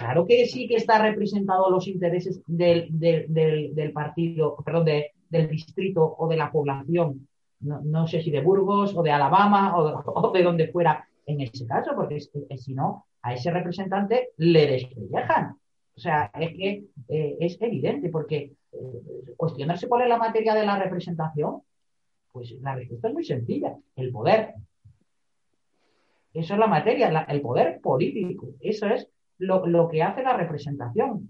Claro 0.00 0.26
que 0.26 0.46
sí 0.46 0.66
que 0.66 0.76
está 0.76 0.98
representado 0.98 1.68
los 1.70 1.86
intereses 1.86 2.40
del, 2.46 2.88
del, 2.90 3.92
partido, 3.92 4.56
perdón, 4.64 4.86
del 4.86 5.48
distrito 5.50 6.16
o 6.16 6.26
de 6.26 6.38
la 6.38 6.50
población, 6.50 7.28
no, 7.60 8.06
sé 8.06 8.22
si 8.22 8.30
de 8.30 8.40
Burgos 8.40 8.96
o 8.96 9.02
de 9.02 9.10
Alabama 9.10 9.76
o 9.76 10.32
de, 10.32 10.42
donde 10.42 10.68
fuera 10.68 11.06
en 11.26 11.42
ese 11.42 11.66
caso, 11.66 11.90
porque 11.94 12.18
si 12.18 12.72
no, 12.72 13.04
a 13.20 13.34
ese 13.34 13.50
representante 13.50 14.30
le 14.38 14.66
despellejan. 14.68 15.58
O 15.94 16.00
sea, 16.00 16.30
es 16.32 16.56
que 16.56 16.84
eh, 17.08 17.36
es 17.38 17.60
evidente, 17.60 18.08
porque 18.08 18.54
eh, 18.72 19.34
cuestionarse 19.36 19.86
cuál 19.86 20.04
es 20.04 20.08
la 20.08 20.16
materia 20.16 20.54
de 20.54 20.64
la 20.64 20.78
representación, 20.78 21.60
pues 22.32 22.52
la 22.62 22.74
respuesta 22.74 23.08
es 23.08 23.14
muy 23.14 23.24
sencilla. 23.24 23.76
El 23.96 24.10
poder. 24.12 24.54
Eso 26.32 26.54
es 26.54 26.58
la 26.58 26.68
materia, 26.68 27.26
el 27.28 27.40
poder 27.42 27.82
político. 27.82 28.48
Eso 28.60 28.86
es 28.86 29.06
lo, 29.40 29.88
que 29.88 30.02
hace 30.02 30.22
la 30.22 30.36
representación. 30.36 31.28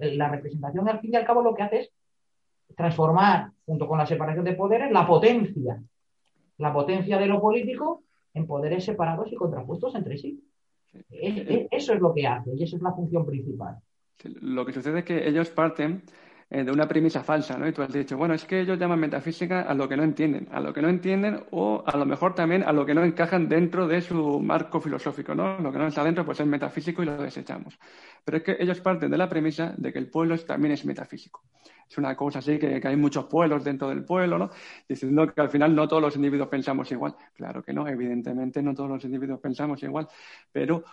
La, 0.00 0.28
representación, 0.28 0.88
al 0.88 1.00
fin 1.00 1.12
y 1.12 1.16
al 1.16 1.24
cabo, 1.24 1.42
lo 1.42 1.54
que 1.54 1.62
hace 1.62 1.78
es 1.80 1.92
transformar, 2.76 3.50
junto 3.64 3.86
con 3.86 3.98
la 3.98 4.06
separación 4.06 4.44
de 4.44 4.54
poderes, 4.54 4.90
la 4.90 5.06
potencia. 5.06 5.82
La 6.58 6.72
potencia 6.72 7.18
de 7.18 7.26
lo 7.26 7.40
político 7.40 8.02
en 8.32 8.46
poderes 8.46 8.84
separados 8.84 9.32
y 9.32 9.36
contrapuestos 9.36 9.94
entre 9.94 10.18
sí. 10.18 10.42
eso 11.10 11.92
es 11.92 12.00
lo 12.00 12.12
que 12.12 12.26
hace 12.26 12.50
y 12.54 12.62
esa 12.62 12.76
es 12.76 12.82
la 12.82 12.92
función 12.92 13.24
principal. 13.26 13.78
Lo 14.40 14.64
que 14.64 14.72
sucede 14.72 15.00
es 15.00 15.04
que 15.04 15.28
ellos 15.28 15.50
parten 15.50 16.02
de 16.62 16.70
una 16.70 16.86
premisa 16.86 17.24
falsa, 17.24 17.58
¿no? 17.58 17.66
Y 17.66 17.72
tú 17.72 17.82
has 17.82 17.92
dicho, 17.92 18.16
bueno, 18.16 18.34
es 18.34 18.44
que 18.44 18.60
ellos 18.60 18.78
llaman 18.78 19.00
metafísica 19.00 19.62
a 19.62 19.74
lo 19.74 19.88
que 19.88 19.96
no 19.96 20.04
entienden, 20.04 20.46
a 20.52 20.60
lo 20.60 20.72
que 20.72 20.82
no 20.82 20.88
entienden 20.88 21.42
o 21.50 21.82
a 21.84 21.96
lo 21.96 22.06
mejor 22.06 22.34
también 22.34 22.62
a 22.62 22.72
lo 22.72 22.86
que 22.86 22.94
no 22.94 23.02
encajan 23.02 23.48
dentro 23.48 23.88
de 23.88 24.00
su 24.00 24.38
marco 24.40 24.80
filosófico, 24.80 25.34
¿no? 25.34 25.58
Lo 25.58 25.72
que 25.72 25.78
no 25.78 25.86
está 25.88 26.04
dentro 26.04 26.24
pues 26.24 26.38
es 26.38 26.46
metafísico 26.46 27.02
y 27.02 27.06
lo 27.06 27.16
desechamos. 27.16 27.78
Pero 28.24 28.38
es 28.38 28.42
que 28.42 28.56
ellos 28.58 28.80
parten 28.80 29.10
de 29.10 29.18
la 29.18 29.28
premisa 29.28 29.74
de 29.76 29.92
que 29.92 29.98
el 29.98 30.08
pueblo 30.08 30.38
también 30.38 30.72
es 30.72 30.84
metafísico 30.84 31.42
es 31.88 31.98
una 31.98 32.16
cosa 32.16 32.38
así 32.38 32.58
que, 32.58 32.80
hay 32.82 32.96
muchos 32.96 33.26
pueblos 33.26 33.64
dentro 33.64 33.88
del 33.88 34.04
pueblo, 34.04 34.38
¿no? 34.38 34.50
Diciendo 34.88 35.32
que 35.32 35.40
al 35.40 35.50
final 35.50 35.74
no 35.74 35.86
todos 35.86 36.02
los 36.02 36.16
individuos 36.16 36.48
pensamos 36.48 36.90
igual. 36.92 37.14
Claro 37.34 37.62
que 37.62 37.72
no, 37.72 37.86
evidentemente 37.86 38.62
no 38.62 38.74
todos 38.74 38.90
los 38.90 39.04
individuos 39.04 39.40
pensamos 39.40 39.82
igual, 39.82 40.08
pero 40.52 40.84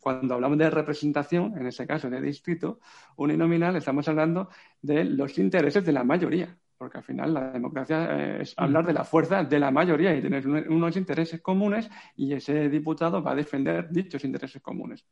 cuando 0.00 0.34
hablamos 0.34 0.58
de 0.58 0.70
representación, 0.70 1.56
en 1.56 1.66
ese 1.66 1.86
caso 1.86 2.10
de 2.10 2.20
distrito 2.20 2.80
uninominal, 3.16 3.76
estamos 3.76 4.06
hablando 4.08 4.48
de 4.80 5.04
los 5.04 5.38
intereses 5.38 5.84
de 5.84 5.92
la 5.92 6.04
mayoría. 6.04 6.56
Porque 6.76 6.98
al 6.98 7.04
final 7.04 7.32
la 7.32 7.52
democracia 7.52 8.08
eh, 8.10 8.42
es 8.42 8.54
hablar 8.56 8.84
de 8.84 8.92
la 8.92 9.04
fuerza 9.04 9.44
de 9.44 9.60
la 9.60 9.70
mayoría 9.70 10.16
y 10.16 10.20
tener 10.20 10.48
unos 10.48 10.96
intereses 10.96 11.40
comunes 11.40 11.88
y 12.16 12.32
ese 12.32 12.68
diputado 12.68 13.22
va 13.22 13.30
a 13.30 13.34
defender 13.36 13.88
dichos 13.88 14.24
intereses 14.24 14.60
comunes. 14.60 15.04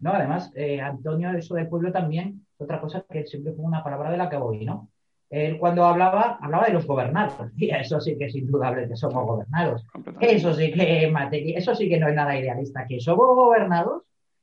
No, 0.00 0.12
además, 0.12 0.50
eh, 0.54 0.80
Antonio, 0.80 1.30
eso 1.32 1.54
del 1.54 1.68
pueblo 1.68 1.92
también, 1.92 2.46
otra 2.56 2.80
cosa 2.80 3.04
que 3.08 3.26
siempre 3.26 3.52
fue 3.52 3.64
una 3.64 3.84
palabra 3.84 4.10
de 4.10 4.16
la 4.16 4.30
que 4.30 4.36
voy, 4.36 4.64
¿no? 4.64 4.88
Él 5.30 5.58
cuando 5.58 5.84
hablaba, 5.84 6.38
hablaba 6.40 6.66
de 6.66 6.72
los 6.72 6.86
gobernados. 6.86 7.34
Y 7.56 7.70
eso 7.70 8.00
sí 8.00 8.16
que 8.18 8.26
es 8.26 8.34
indudable 8.34 8.88
que 8.88 8.96
somos 8.96 9.24
gobernados. 9.24 9.86
Eso 10.20 10.52
sí 10.54 10.72
que 10.72 11.12
eso 11.56 11.74
sí 11.74 11.88
que 11.88 12.00
no 12.00 12.08
es 12.08 12.14
nada 12.14 12.36
idealista. 12.36 12.86
Que 12.86 13.00
somos 13.00 13.36
gobernados, 13.36 14.02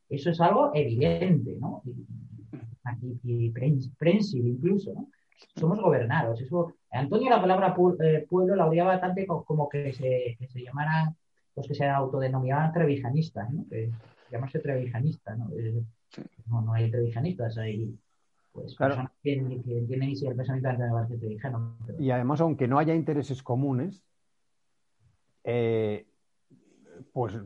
eso 0.09 0.29
es 0.29 0.39
algo 0.39 0.71
evidente, 0.73 1.57
¿no? 1.59 1.81
Y, 3.23 3.49
prensil 3.49 4.47
incluso, 4.47 4.93
¿no? 4.93 5.09
Somos 5.57 5.79
gobernados. 5.81 6.39
Eso, 6.39 6.73
Antonio 6.91 7.29
la 7.29 7.41
palabra 7.41 7.75
eh, 7.99 8.25
pueblo 8.29 8.55
la 8.55 8.67
odiaba 8.67 8.99
tanto 9.01 9.43
como 9.43 9.67
que 9.67 9.91
se, 9.91 10.37
que 10.39 10.47
se 10.47 10.63
llamaran 10.63 11.15
los 11.55 11.67
que 11.67 11.75
se 11.75 11.85
autodenominaban 11.85 12.71
trevijanistas, 12.71 13.51
¿no? 13.51 13.65
Que 13.69 13.91
llamarse 14.31 14.59
trevijanista, 14.59 15.35
¿no? 15.35 15.49
¿no? 16.47 16.61
No, 16.61 16.73
hay 16.73 16.89
trevijanistas, 16.89 17.57
hay 17.57 17.97
pues, 18.51 18.75
personas 18.75 19.11
que, 19.21 19.33
entienden 19.33 20.09
y 20.09 20.15
si 20.15 20.25
el 20.25 20.35
pensamiento 20.35 20.69
de 21.09 21.17
trevijano. 21.17 21.77
Y 21.99 22.11
además, 22.11 22.41
aunque 22.41 22.67
no 22.67 22.79
haya 22.79 22.95
intereses 22.95 23.43
comunes, 23.43 24.03
eh, 25.43 26.07
pues 27.13 27.39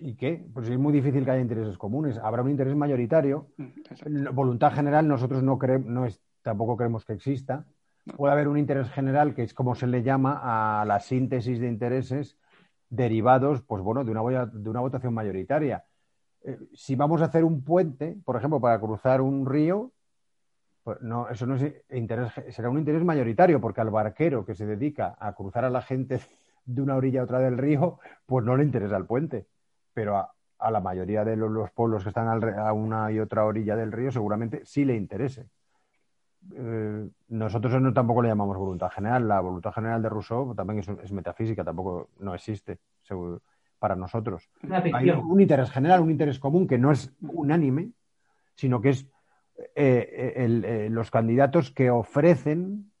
¿y 0.00 0.14
qué? 0.14 0.44
Pues 0.52 0.68
es 0.68 0.78
muy 0.78 0.92
difícil 0.92 1.24
que 1.24 1.30
haya 1.30 1.40
intereses 1.40 1.76
comunes. 1.78 2.18
Habrá 2.18 2.42
un 2.42 2.50
interés 2.50 2.74
mayoritario. 2.74 3.48
Mm, 3.56 4.34
voluntad 4.34 4.72
general 4.72 5.06
nosotros 5.08 5.42
no 5.42 5.58
creemos, 5.58 5.86
no 5.86 6.06
es, 6.06 6.20
tampoco 6.42 6.76
creemos 6.76 7.04
que 7.04 7.14
exista. 7.14 7.64
Puede 8.16 8.32
haber 8.32 8.48
un 8.48 8.56
interés 8.56 8.90
general 8.90 9.34
que 9.34 9.42
es 9.42 9.52
como 9.52 9.74
se 9.74 9.86
le 9.86 10.02
llama 10.02 10.40
a 10.80 10.84
la 10.86 10.98
síntesis 11.00 11.60
de 11.60 11.68
intereses 11.68 12.38
derivados, 12.90 13.62
pues 13.62 13.82
bueno, 13.82 14.04
de 14.04 14.10
una, 14.10 14.46
de 14.46 14.70
una 14.70 14.80
votación 14.80 15.14
mayoritaria. 15.14 15.84
Eh, 16.42 16.58
si 16.74 16.94
vamos 16.96 17.20
a 17.22 17.26
hacer 17.26 17.44
un 17.44 17.62
puente, 17.62 18.16
por 18.24 18.36
ejemplo, 18.36 18.60
para 18.60 18.80
cruzar 18.80 19.20
un 19.20 19.46
río, 19.46 19.92
pues 20.82 21.00
no, 21.02 21.28
eso 21.28 21.46
no 21.46 21.56
es 21.56 21.74
interés, 21.90 22.32
será 22.50 22.70
un 22.70 22.78
interés 22.78 23.04
mayoritario, 23.04 23.60
porque 23.60 23.80
al 23.80 23.90
barquero 23.90 24.44
que 24.44 24.54
se 24.54 24.66
dedica 24.66 25.16
a 25.18 25.34
cruzar 25.34 25.64
a 25.64 25.70
la 25.70 25.82
gente 25.82 26.20
de 26.64 26.82
una 26.82 26.96
orilla 26.96 27.20
a 27.20 27.24
otra 27.24 27.40
del 27.40 27.58
río, 27.58 27.98
pues 28.26 28.44
no 28.44 28.56
le 28.56 28.64
interesa 28.64 28.96
el 28.96 29.06
puente. 29.06 29.46
Pero 29.92 30.16
a, 30.16 30.70
la 30.70 30.80
mayoría 30.80 31.24
de 31.24 31.36
los, 31.36 31.70
pueblos 31.72 32.02
que 32.02 32.10
están 32.10 32.28
a 32.28 32.72
una 32.72 33.12
y 33.12 33.20
otra 33.20 33.44
orilla 33.44 33.76
del 33.76 33.92
río 33.92 34.10
seguramente 34.10 34.64
sí 34.64 34.84
le 34.84 34.96
interese. 34.96 35.48
Eh, 36.54 37.08
nosotros 37.28 37.80
no, 37.80 37.92
tampoco 37.92 38.22
le 38.22 38.28
llamamos 38.28 38.56
voluntad 38.56 38.90
general. 38.90 39.28
La 39.28 39.40
voluntad 39.40 39.72
general 39.72 40.02
de 40.02 40.08
Rousseau 40.08 40.54
también 40.54 40.80
es, 40.80 41.12
metafísica, 41.12 41.64
tampoco 41.64 42.10
no 42.18 42.34
existe 42.34 42.78
para 43.78 43.96
nosotros. 43.96 44.48
Hay 44.70 45.10
un 45.10 45.40
interés 45.40 45.70
general, 45.70 46.00
un 46.00 46.10
interés 46.10 46.38
común 46.38 46.66
que 46.66 46.78
no 46.78 46.90
es 46.90 47.12
unánime, 47.20 47.92
sino 48.54 48.80
que 48.80 48.90
es 48.90 49.06
eh, 49.74 50.34
eh, 50.36 50.88
los 50.90 51.10
candidatos 51.10 51.70
que 51.70 51.90
ofrecen, 51.90 52.92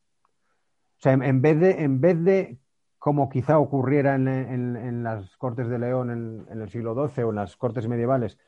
o 0.98 1.00
sea, 1.00 1.12
en, 1.12 1.40
vez 1.40 1.60
de, 1.60 1.82
en 1.82 2.00
vez 2.00 2.22
de 2.24 2.58
como 2.98 3.28
quizá 3.28 3.58
ocurriera 3.58 4.16
en, 4.16 5.02
las 5.04 5.36
Cortes 5.36 5.68
de 5.68 5.78
León 5.78 6.10
en, 6.50 6.60
el 6.60 6.68
siglo 6.68 6.94
XII 7.08 7.24
o 7.24 7.30
en 7.30 7.36
las 7.36 7.56
Cortes 7.56 7.86
medievales, 7.86 8.38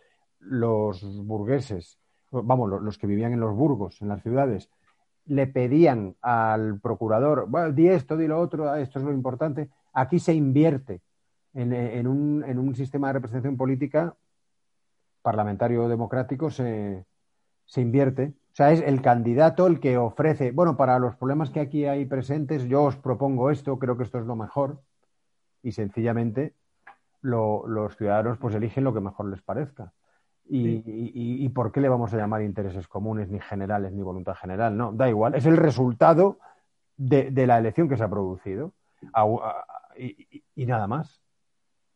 los 0.40 1.24
burgueses, 1.24 1.98
vamos, 2.30 2.68
los, 2.82 2.98
que 2.98 3.06
vivían 3.06 3.32
en 3.32 3.40
los 3.40 3.54
burgos, 3.54 4.02
en 4.02 4.08
las 4.08 4.22
ciudades, 4.22 4.68
le 5.26 5.46
pedían 5.46 6.16
al 6.20 6.80
procurador, 6.80 7.46
bueno, 7.48 7.72
di 7.72 7.88
esto, 7.88 8.16
di 8.16 8.26
lo 8.26 8.40
otro, 8.40 8.74
esto 8.74 8.98
es 8.98 9.04
lo 9.04 9.12
importante. 9.12 9.68
Aquí 9.92 10.18
se 10.18 10.34
invierte 10.34 11.00
en, 11.54 12.06
un, 12.06 12.44
en 12.46 12.58
un, 12.58 12.74
sistema 12.74 13.08
de 13.08 13.14
representación 13.14 13.56
política 13.56 14.14
parlamentario 15.22 15.88
democrático, 15.88 16.50
se, 16.50 17.04
se 17.66 17.80
invierte. 17.80 18.32
O 18.52 18.54
sea, 18.54 18.72
es 18.72 18.80
el 18.80 19.00
candidato 19.02 19.66
el 19.66 19.80
que 19.80 19.96
ofrece, 19.96 20.52
bueno, 20.52 20.76
para 20.76 20.98
los 20.98 21.16
problemas 21.16 21.50
que 21.50 21.60
aquí 21.60 21.84
hay 21.84 22.04
presentes, 22.04 22.64
yo 22.64 22.84
os 22.84 22.96
propongo 22.96 23.50
esto, 23.50 23.78
creo 23.78 23.96
que 23.96 24.04
esto 24.04 24.18
es 24.18 24.26
lo 24.26 24.36
mejor, 24.36 24.80
y 25.62 25.72
sencillamente 25.72 26.54
los 27.22 27.96
ciudadanos 27.96 28.38
pues 28.38 28.54
eligen 28.54 28.84
lo 28.84 28.94
que 28.94 29.00
mejor 29.00 29.26
les 29.26 29.42
parezca. 29.42 29.92
Y, 30.52 31.48
por 31.50 31.70
qué 31.70 31.80
le 31.80 31.88
vamos 31.88 32.12
a 32.12 32.16
llamar 32.16 32.42
intereses 32.42 32.88
comunes, 32.88 33.28
ni 33.28 33.38
generales, 33.38 33.92
ni 33.92 34.02
voluntad 34.02 34.34
general? 34.34 34.76
No, 34.76 34.92
da 34.92 35.08
igual, 35.08 35.34
es 35.34 35.46
el 35.46 35.56
resultado 35.56 36.38
de, 36.96 37.30
la 37.46 37.58
elección 37.58 37.88
que 37.88 37.96
se 37.96 38.02
ha 38.02 38.08
producido 38.08 38.72
y, 39.96 40.66
nada 40.66 40.86
más. 40.86 41.22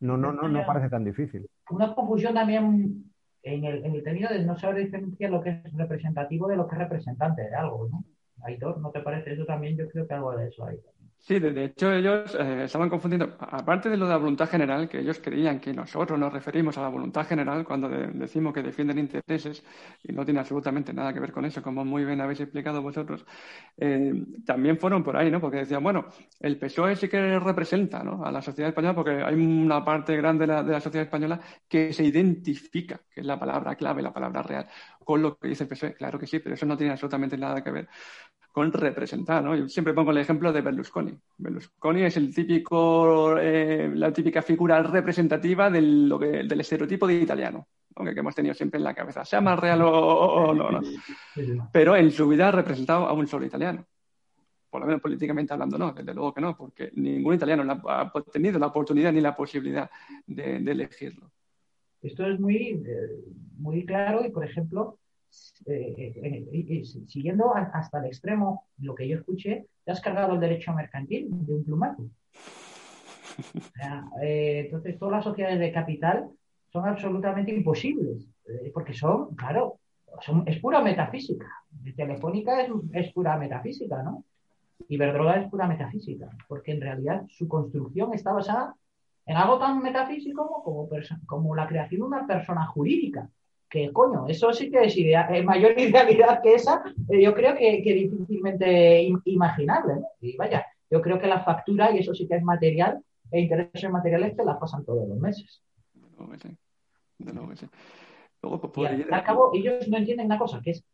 No, 0.01 0.17
no, 0.17 0.33
no, 0.33 0.49
no 0.49 0.67
parece 0.67 0.89
tan 0.89 1.05
difícil. 1.05 1.49
Una 1.71 1.95
confusión 1.95 2.35
también 2.35 3.11
en 3.43 3.65
el, 3.65 3.85
en 3.85 3.95
el 3.95 4.03
término 4.05 4.29
de 4.29 4.45
no 4.45 4.57
saber 4.57 4.85
diferenciar 4.85 5.31
lo 5.31 5.41
que 5.41 5.63
es 5.65 5.73
representativo 5.73 6.47
de 6.47 6.57
lo 6.57 6.69
que 6.69 6.75
es 6.75 6.79
representante 6.79 7.43
de 7.43 7.55
algo, 7.55 7.89
¿no? 7.89 8.05
Aitor, 8.43 8.79
¿no 8.79 8.91
te 8.91 9.01
parece 9.01 9.33
eso 9.33 9.47
también? 9.47 9.77
Yo 9.77 9.89
creo 9.89 10.07
que 10.07 10.15
algo 10.15 10.37
de 10.37 10.49
eso 10.49 10.67
hay 10.67 10.79
Sí, 11.19 11.39
de, 11.39 11.65
hecho 11.65 11.91
ellos 11.91 12.37
eh, 12.39 12.65
estaban 12.65 12.91
confundiendo, 12.91 13.35
aparte 13.41 13.89
de 13.89 13.97
lo 13.97 14.05
de 14.05 14.11
la 14.11 14.19
voluntad 14.19 14.47
general, 14.47 14.87
que 14.91 14.99
ellos 14.99 15.21
creían 15.21 15.59
que 15.59 15.73
nosotros 15.73 16.19
nos 16.19 16.31
referimos 16.31 16.77
a 16.77 16.83
la 16.83 16.89
voluntad 16.89 17.27
general 17.27 17.65
cuando 17.65 17.89
decimos 17.89 18.53
que 18.53 18.63
defienden 18.63 18.99
intereses 18.99 19.65
y 20.03 20.13
no 20.13 20.23
tiene 20.27 20.41
absolutamente 20.41 20.93
nada 20.93 21.15
que 21.15 21.21
ver 21.21 21.33
con 21.33 21.47
eso, 21.47 21.63
como 21.63 21.83
muy 21.83 22.05
bien 22.05 22.21
habéis 22.21 22.41
explicado 22.41 22.83
vosotros, 22.83 23.25
eh, 23.79 24.13
también 24.45 24.79
fueron 24.79 25.03
por 25.03 25.17
ahí, 25.17 25.31
¿no? 25.31 25.41
Porque 25.41 25.57
decían, 25.59 25.83
bueno, 25.83 26.05
el 26.41 26.59
PSOE 26.59 26.95
sí 26.95 27.09
que 27.09 27.39
representa 27.39 28.05
¿no? 28.05 28.23
a 28.23 28.31
la 28.31 28.43
sociedad 28.43 28.69
española 28.69 28.95
porque 28.95 29.23
hay 29.23 29.35
una 29.35 29.83
parte 29.83 30.15
grande 30.19 30.47
de 30.47 30.53
la, 30.53 30.63
de 30.63 30.73
la 30.73 30.81
sociedad 30.81 31.07
española 31.07 31.41
que 31.67 31.95
se 31.95 32.05
identifica, 32.05 33.01
que 33.11 33.23
es 33.23 33.27
la 33.27 33.39
palabra 33.39 33.77
clave, 33.77 34.03
la 34.03 34.13
palabra 34.13 34.43
real, 34.43 34.69
con 35.03 35.23
lo 35.23 35.39
que 35.39 35.49
dice 35.49 35.65
el 35.65 35.71
PSOE. 35.71 35.95
Claro 35.95 36.19
que 36.19 36.27
sí, 36.27 36.39
pero 36.41 36.55
eso 36.55 36.67
no 36.67 36.77
tiene 36.77 36.93
absolutamente 36.93 37.39
nada 37.39 37.65
que 37.65 37.71
ver 37.71 37.89
con 38.55 38.71
representar, 38.71 39.43
¿no? 39.43 39.57
Yo 39.57 39.69
siempre 39.69 39.93
pongo 39.93 40.13
el 40.13 40.19
ejemplo 40.19 40.53
de 40.53 40.61
Berlusconi. 40.61 41.13
Berlusconi 41.39 42.03
es 42.03 42.17
el 42.17 42.33
típico, 42.33 43.37
eh, 43.37 43.91
la 43.93 44.13
típica 44.13 44.43
figura 44.43 44.81
representativa 44.81 45.69
del, 45.69 46.09
del 46.47 46.61
estereotipo 46.61 47.05
de 47.09 47.15
italiano, 47.15 47.67
aunque 47.97 48.15
que 48.15 48.21
hemos 48.21 48.33
tenido 48.33 48.55
siempre 48.55 48.79
en 48.79 48.85
la 48.85 48.95
cabeza, 48.95 49.25
sea 49.25 49.41
más 49.41 49.59
real 49.59 49.83
o, 49.83 50.55
no, 50.55 50.71
no. 50.71 50.81
Pero 51.73 51.97
en 51.97 52.13
su 52.13 52.29
vida 52.29 52.47
ha 52.47 52.53
representado 52.53 53.09
a 53.09 53.13
un 53.13 53.27
solo 53.27 53.45
italiano. 53.45 53.85
Por 54.71 54.83
lo 54.83 54.87
menos 54.87 55.03
políticamente 55.03 55.53
hablando, 55.53 55.77
no, 55.77 55.93
desde 55.93 56.15
luego 56.15 56.33
que 56.33 56.41
no, 56.41 56.57
porque 56.57 56.93
ningún 56.95 57.35
italiano 57.35 57.83
ha 57.89 58.13
tenido 58.33 58.61
la 58.61 58.69
oportunidad 58.69 59.13
ni 59.13 59.21
la 59.21 59.35
posibilidad 59.35 59.91
de, 60.29 60.59
elegirlo. 60.59 61.29
Esto 62.03 62.25
es 62.25 62.39
muy, 62.39 62.85
eh, 62.87 63.25
muy 63.57 63.85
claro 63.85 64.25
y, 64.25 64.31
por 64.31 64.45
ejemplo, 64.45 65.01
siguiendo 67.07 67.55
hasta 67.55 67.99
el 67.99 68.07
extremo 68.07 68.65
lo 68.79 68.95
que 68.95 69.09
yo 69.09 69.19
escuché, 69.19 69.67
te 69.85 69.93
has 69.93 70.01
cargado 70.01 70.35
el 70.35 70.41
derecho 70.41 70.73
mercantil 70.73 71.29
de 71.31 71.55
un 71.55 71.65
plumazo. 71.65 72.05
Eh, 74.23 74.63
entonces, 74.67 74.99
todas 74.99 75.17
las 75.17 75.25
sociedades 75.25 75.59
de 75.59 75.73
capital 75.73 76.29
son 76.73 76.87
absolutamente 76.87 77.53
imposibles, 77.53 78.29
porque 78.73 78.95
son, 78.95 79.35
claro, 79.35 79.79
es 80.47 80.59
pura 80.61 80.81
metafísica. 80.81 81.47
Telefónica 81.97 82.63
es, 82.63 82.71
es 82.93 83.13
pura 83.13 83.37
metafísica, 83.37 84.03
¿no? 84.03 84.25
Iberdrola 84.89 85.41
es 85.41 85.51
pura 85.51 85.67
metafísica, 85.67 86.29
porque 86.49 86.73
en 86.73 86.81
realidad 86.81 87.25
su 87.29 87.49
construcción 87.49 88.13
está 88.13 88.33
basada 88.33 88.75
en 89.27 89.37
algo 89.37 89.59
tan 89.59 89.83
metafísico 89.83 90.63
como, 90.63 90.89
como 91.27 91.55
la 91.55 91.67
creación 91.67 92.01
de 92.01 92.07
una 92.07 92.27
persona 92.27 92.67
jurídica 92.67 93.29
que 93.69 93.93
coño, 93.93 94.27
eso 94.29 94.53
sí 94.53 94.71
que 94.71 94.85
es 94.85 94.97
idea, 94.97 95.29
eh, 95.35 95.43
mayor 95.43 95.73
idealidad 95.79 96.43
que 96.43 96.55
esa, 96.55 96.83
eh, 97.09 97.23
yo 97.23 97.35
creo 97.35 97.55
que, 97.57 97.83
que 97.83 97.93
difícilmente 97.93 99.03
imaginable. 99.25 99.95
Y 100.21 100.37
vaya, 100.37 100.67
yo 100.91 101.01
creo 101.01 101.19
que 101.19 101.27
la 101.27 101.43
factura, 101.43 101.91
y 101.93 101.99
eso 101.99 102.15
sí 102.15 102.27
que 102.27 102.37
es 102.37 102.43
material, 102.43 103.03
e 103.31 103.41
intereses 103.41 103.91
materiales 103.91 104.37
te 104.37 104.45
las 104.45 104.59
pasan 104.59 104.85
todos 104.85 105.09
los 105.09 105.19
meses. 105.19 105.61
De 107.19 107.33
nuevo 107.33 107.49
que 107.49 107.57
sí. 107.57 107.67
Luego, 108.43 108.61
pues, 108.61 108.93
y 108.99 109.13
al, 109.13 109.25
cabo, 109.25 109.53
ellos 109.55 109.89
no 109.89 109.97
entienden 109.97 110.27
una 110.27 110.39
cosa, 110.39 110.61
que 110.63 110.73
es 110.73 110.85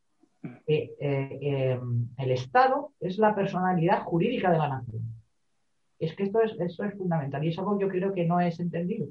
que 0.67 0.95
eh, 1.01 1.79
el 2.17 2.31
Estado 2.31 2.93
es 3.01 3.19
la 3.19 3.35
personalidad 3.35 4.05
jurídica 4.05 4.51
de 4.51 4.59
la 4.59 4.69
nación. 4.69 5.03
Es 5.99 6.15
que 6.15 6.23
esto 6.23 6.41
es, 6.41 6.59
esto 6.59 6.85
es 6.85 6.97
fundamental 6.97 7.45
y 7.45 7.49
es 7.49 7.59
algo 7.59 7.77
que 7.77 7.85
yo 7.85 7.91
creo 7.91 8.15
que 8.15 8.25
no 8.25 8.41
es 8.41 8.59
entendido. 8.61 9.09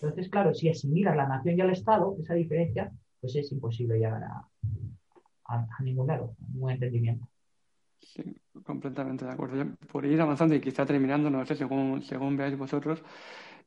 Entonces, 0.00 0.28
claro, 0.28 0.54
si 0.54 0.68
asimilas 0.68 1.16
la 1.16 1.26
nación 1.26 1.56
y 1.56 1.60
el 1.60 1.70
Estado, 1.70 2.16
esa 2.20 2.34
diferencia, 2.34 2.92
pues 3.20 3.34
es 3.36 3.50
imposible 3.52 3.98
llegar 3.98 4.22
a, 4.22 4.46
a, 5.48 5.82
ningún 5.82 6.06
lado, 6.06 6.36
a 6.42 6.52
ningún 6.52 6.70
entendimiento. 6.70 7.28
Sí, 7.98 8.22
completamente 8.62 9.24
de 9.24 9.32
acuerdo. 9.32 9.64
por 9.90 10.04
ir 10.04 10.20
avanzando 10.20 10.54
y 10.54 10.60
quizá 10.60 10.84
terminando, 10.84 11.30
no 11.30 11.44
sé, 11.46 11.56
según, 11.56 12.02
según 12.02 12.36
veáis 12.36 12.56
vosotros, 12.56 13.02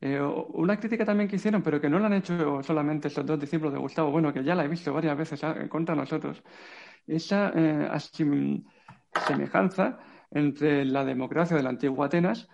eh, 0.02 0.22
una 0.22 0.80
crítica 0.80 1.04
también 1.04 1.30
que 1.30 1.36
hicieron, 1.36 1.62
pero 1.62 1.82
que 1.82 1.90
no 1.90 2.00
la 2.00 2.08
han 2.08 2.14
hecho 2.14 2.64
solamente 2.64 3.10
estos 3.10 3.26
dos 3.26 3.40
discípulos 3.40 3.74
de 3.74 3.80
Gustavo, 3.80 4.12
bueno, 4.12 4.32
que 4.32 4.44
ya 4.44 4.56
la 4.56 4.64
he 4.64 4.68
visto 4.68 4.94
varias 4.94 5.18
veces 5.18 5.44
ah, 5.44 5.68
contra 5.68 5.96
nosotros, 5.96 6.42
esa 7.06 7.52
eh, 7.56 7.90
semejanza 9.28 10.00
entre 10.32 10.86
la 10.86 11.04
democracia 11.04 11.58
de 11.58 11.64
la 11.64 11.70
antigua 11.70 12.06
Atenas 12.06 12.48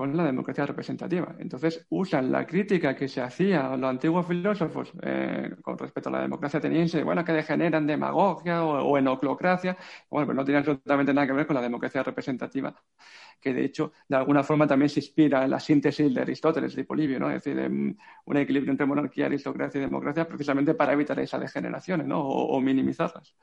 con 0.00 0.16
la 0.16 0.24
democracia 0.24 0.64
representativa. 0.64 1.36
Entonces 1.40 1.84
usan 1.90 2.32
la 2.32 2.46
crítica 2.46 2.96
que 2.96 3.06
se 3.06 3.20
hacía 3.20 3.70
a 3.70 3.76
los 3.76 3.90
antiguos 3.90 4.26
filósofos 4.26 4.90
eh, 5.02 5.50
con 5.60 5.76
respecto 5.76 6.08
a 6.08 6.12
la 6.12 6.22
democracia 6.22 6.56
ateniense, 6.58 7.04
bueno, 7.04 7.22
que 7.22 7.34
degeneran 7.34 7.86
demagogia 7.86 8.64
o, 8.64 8.96
enoclocracia, 8.96 9.76
bueno, 10.08 10.24
pues 10.24 10.36
no 10.36 10.42
tiene 10.42 10.60
absolutamente 10.60 11.12
nada 11.12 11.26
que 11.26 11.34
ver 11.34 11.46
con 11.46 11.54
la 11.54 11.60
democracia 11.60 12.02
representativa, 12.02 12.74
que 13.42 13.52
de 13.52 13.62
hecho 13.62 13.92
de 14.08 14.16
alguna 14.16 14.42
forma 14.42 14.66
también 14.66 14.88
se 14.88 15.00
inspira 15.00 15.44
en 15.44 15.50
la 15.50 15.60
síntesis 15.60 16.14
de 16.14 16.22
Aristóteles, 16.22 16.74
de 16.74 16.84
Polibio, 16.84 17.20
¿no? 17.20 17.30
es 17.30 17.44
decir, 17.44 17.58
un 17.60 18.36
equilibrio 18.38 18.70
entre 18.70 18.86
monarquía, 18.86 19.26
aristocracia 19.26 19.80
y 19.80 19.82
democracia 19.82 20.26
precisamente 20.26 20.72
para 20.72 20.94
evitar 20.94 21.20
esas 21.20 21.42
degeneraciones 21.42 22.06
¿no? 22.06 22.22
o 22.26 22.58
minimizarlas. 22.58 23.34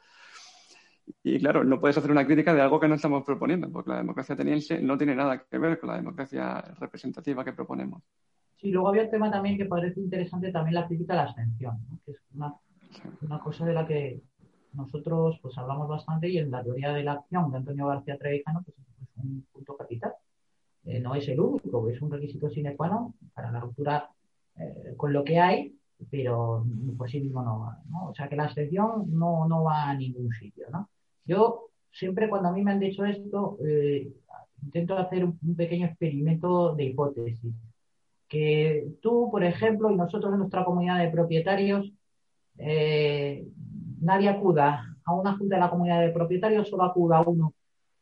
Y 1.23 1.39
claro, 1.39 1.63
no 1.63 1.79
puedes 1.79 1.97
hacer 1.97 2.11
una 2.11 2.25
crítica 2.25 2.53
de 2.53 2.61
algo 2.61 2.79
que 2.79 2.87
no 2.87 2.95
estamos 2.95 3.23
proponiendo, 3.23 3.71
porque 3.71 3.91
la 3.91 3.97
democracia 3.97 4.35
ateniense 4.35 4.81
no 4.81 4.97
tiene 4.97 5.15
nada 5.15 5.45
que 5.49 5.57
ver 5.57 5.79
con 5.79 5.89
la 5.89 5.95
democracia 5.95 6.61
representativa 6.79 7.45
que 7.45 7.53
proponemos. 7.53 8.03
Sí, 8.57 8.71
luego 8.71 8.89
había 8.89 9.03
un 9.03 9.11
tema 9.11 9.31
también 9.31 9.57
que 9.57 9.65
parece 9.65 9.99
interesante, 9.99 10.51
también 10.51 10.75
la 10.75 10.87
crítica 10.87 11.13
a 11.13 11.17
la 11.17 11.23
abstención, 11.23 11.77
que 12.05 12.11
es 12.11 12.17
una, 12.33 12.55
una, 13.21 13.39
cosa 13.39 13.65
de 13.65 13.73
la 13.73 13.85
que 13.85 14.21
nosotros 14.73 15.39
pues 15.41 15.57
hablamos 15.57 15.87
bastante 15.87 16.27
y 16.29 16.39
en 16.39 16.49
la 16.49 16.63
teoría 16.63 16.91
de 16.91 17.03
la 17.03 17.13
acción 17.13 17.51
de 17.51 17.57
Antonio 17.57 17.87
García 17.87 18.17
Trevijano 18.17 18.63
pues, 18.63 18.77
es 18.77 19.23
un 19.23 19.45
punto 19.53 19.77
capital. 19.77 20.13
Eh, 20.85 20.99
no 20.99 21.13
es 21.15 21.27
el 21.27 21.39
único, 21.39 21.89
es 21.89 22.01
un 22.01 22.11
requisito 22.11 22.49
sine 22.49 22.75
qua 22.75 22.87
non 22.87 23.13
para 23.33 23.51
la 23.51 23.59
ruptura 23.59 24.09
eh, 24.55 24.95
con 24.95 25.11
lo 25.13 25.23
que 25.23 25.39
hay, 25.39 25.75
pero 26.09 26.65
por 26.97 27.09
sí 27.09 27.19
mismo 27.19 27.43
no 27.43 27.59
va. 27.59 27.77
¿no? 27.89 28.09
O 28.09 28.15
sea 28.15 28.27
que 28.27 28.35
la 28.35 28.45
abstención 28.45 29.05
no, 29.11 29.47
no 29.47 29.63
va 29.63 29.89
a 29.89 29.93
ningún 29.93 30.31
sitio. 30.31 30.67
¿no? 30.71 30.89
Yo 31.27 31.67
siempre 31.91 32.29
cuando 32.29 32.49
a 32.49 32.51
mí 32.51 32.63
me 32.63 32.71
han 32.71 32.79
dicho 32.79 33.05
esto, 33.05 33.57
eh, 33.65 34.11
intento 34.63 34.97
hacer 34.97 35.25
un, 35.25 35.55
pequeño 35.55 35.87
experimento 35.87 36.75
de 36.75 36.85
hipótesis. 36.85 37.53
Que 38.27 38.87
tú, 39.01 39.29
por 39.31 39.43
ejemplo, 39.43 39.91
y 39.91 39.95
nosotros 39.95 40.33
en 40.33 40.39
nuestra 40.39 40.65
comunidad 40.65 40.99
de 40.99 41.09
propietarios, 41.09 41.91
eh, 42.57 43.45
nadie 44.01 44.29
acuda 44.29 44.95
a 45.05 45.13
una 45.13 45.37
junta 45.37 45.55
de 45.55 45.61
la 45.61 45.69
comunidad 45.69 46.01
de 46.01 46.11
propietarios, 46.11 46.69
solo 46.69 46.83
acuda 46.83 47.21
uno, 47.21 47.53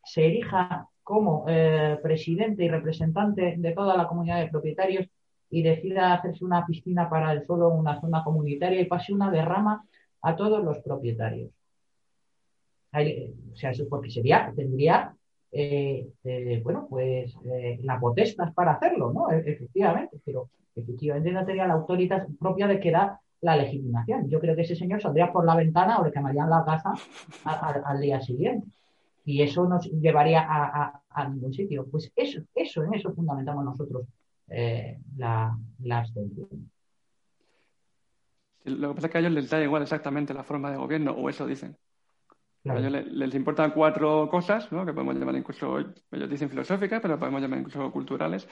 se 0.04 0.26
erija 0.26 0.88
como 1.02 1.44
eh, 1.48 1.98
presidente 2.02 2.64
y 2.64 2.68
representante 2.68 3.54
de 3.58 3.72
toda 3.72 3.96
la 3.96 4.08
comunidad 4.08 4.40
de 4.40 4.48
propietarios 4.48 5.06
y 5.50 5.62
decida 5.62 6.14
hacerse 6.14 6.44
una 6.44 6.66
piscina 6.66 7.08
para 7.08 7.32
el 7.32 7.46
suelo 7.46 7.70
en 7.72 7.78
una 7.78 8.00
zona 8.00 8.24
comunitaria 8.24 8.80
y 8.80 8.86
pase 8.86 9.12
una 9.12 9.30
derrama 9.30 9.84
a 10.22 10.34
todos 10.34 10.64
los 10.64 10.78
propietarios. 10.78 11.55
O 13.52 13.56
sea, 13.56 13.70
eso 13.70 13.86
porque 13.88 14.10
sería, 14.10 14.52
tendría 14.54 15.16
eh, 15.58 16.06
eh, 16.24 16.60
bueno, 16.62 16.86
pues 16.88 17.34
eh, 17.46 17.78
la 17.82 17.98
para 18.54 18.72
hacerlo, 18.72 19.12
¿no? 19.12 19.30
E-, 19.30 19.42
efectivamente, 19.52 20.20
pero 20.24 20.50
efectivamente 20.74 21.32
no 21.32 21.46
tenía 21.46 21.66
la 21.66 21.74
autoridad 21.74 22.26
propia 22.38 22.66
de 22.66 22.78
que 22.78 22.90
era 22.90 23.18
la 23.40 23.56
legitimación. 23.56 24.28
Yo 24.28 24.40
creo 24.40 24.54
que 24.54 24.62
ese 24.62 24.76
señor 24.76 25.00
saldría 25.00 25.32
por 25.32 25.46
la 25.46 25.56
ventana 25.56 25.98
o 25.98 26.04
le 26.04 26.12
quemarían 26.12 26.50
la 26.50 26.64
casa 26.64 26.92
al 27.44 28.00
día 28.00 28.20
siguiente. 28.20 28.68
Y 29.24 29.42
eso 29.42 29.66
nos 29.66 29.86
llevaría 29.90 30.46
a, 30.46 31.28
ningún 31.28 31.52
sitio. 31.52 31.86
Pues 31.90 32.12
eso, 32.14 32.42
eso, 32.54 32.84
en 32.84 32.94
eso 32.94 33.12
fundamentamos 33.14 33.64
nosotros 33.64 34.06
la, 35.16 35.58
la 35.82 35.98
abstención. 35.98 36.70
Lo 38.64 38.88
que 38.88 38.94
pasa 38.94 39.06
es 39.06 39.12
que 39.12 39.18
a 39.18 39.20
ellos 39.20 39.32
les 39.32 39.50
da 39.50 39.62
igual 39.62 39.82
exactamente 39.82 40.34
la 40.34 40.44
forma 40.44 40.70
de 40.70 40.76
gobierno, 40.76 41.12
o 41.12 41.28
eso 41.28 41.46
dicen. 41.46 41.76
A 42.68 42.78
ellos 42.78 43.06
les, 43.06 43.34
importan 43.34 43.70
cuatro 43.70 44.28
cosas, 44.28 44.70
¿no? 44.72 44.84
que 44.84 44.92
podemos 44.92 45.14
llamar 45.14 45.36
incluso, 45.36 45.78
ellos 45.78 46.30
dicen 46.30 46.48
filosóficas, 46.48 47.00
pero 47.00 47.18
podemos 47.18 47.40
llamar 47.40 47.60
incluso 47.60 47.90
culturales. 47.92 48.48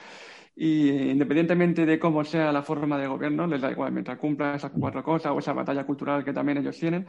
Y 0.55 0.89
independientemente 1.11 1.85
de 1.85 1.99
cómo 1.99 2.23
sea 2.23 2.51
la 2.51 2.61
forma 2.61 2.97
de 2.97 3.07
gobierno, 3.07 3.45
les 3.45 3.61
da 3.61 3.71
igual, 3.71 3.91
mientras 3.91 4.17
cumplan 4.17 4.55
esas 4.55 4.71
cuatro 4.71 5.03
cosas 5.03 5.33
o 5.33 5.39
esa 5.39 5.53
batalla 5.53 5.85
cultural 5.85 6.23
que 6.23 6.31
también 6.31 6.59
ellos 6.59 6.79
tienen, 6.79 7.05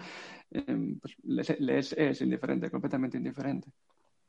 em, 0.50 0.98
pues 0.98 1.16
les, 1.22 1.92
es 1.92 2.20
indiferente, 2.22 2.70
completamente 2.70 3.18
indiferente. 3.18 3.68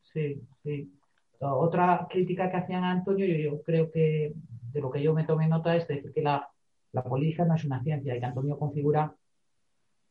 Sí, 0.02 0.42
sí. 0.64 0.92
Otra 1.40 2.08
crítica 2.10 2.50
que 2.50 2.58
hacían 2.58 2.84
a 2.84 2.92
Antonio, 2.92 3.26
yo, 3.26 3.62
creo 3.64 3.92
que 3.92 4.34
de 4.72 4.82
lo 4.82 4.92
que 4.92 5.02
yo 5.02 5.14
me 5.14 5.24
tomé 5.24 5.48
nota 5.48 5.76
es 5.76 5.88
decir 5.88 6.12
que 6.14 6.22
la, 6.22 6.48
la 6.92 7.04
política 7.04 7.46
no 7.46 7.56
es 7.56 7.64
una 7.66 7.82
ciencia 7.84 8.16
y 8.16 8.20
que 8.20 8.26
Antonio 8.26 8.58
configura 8.58 9.16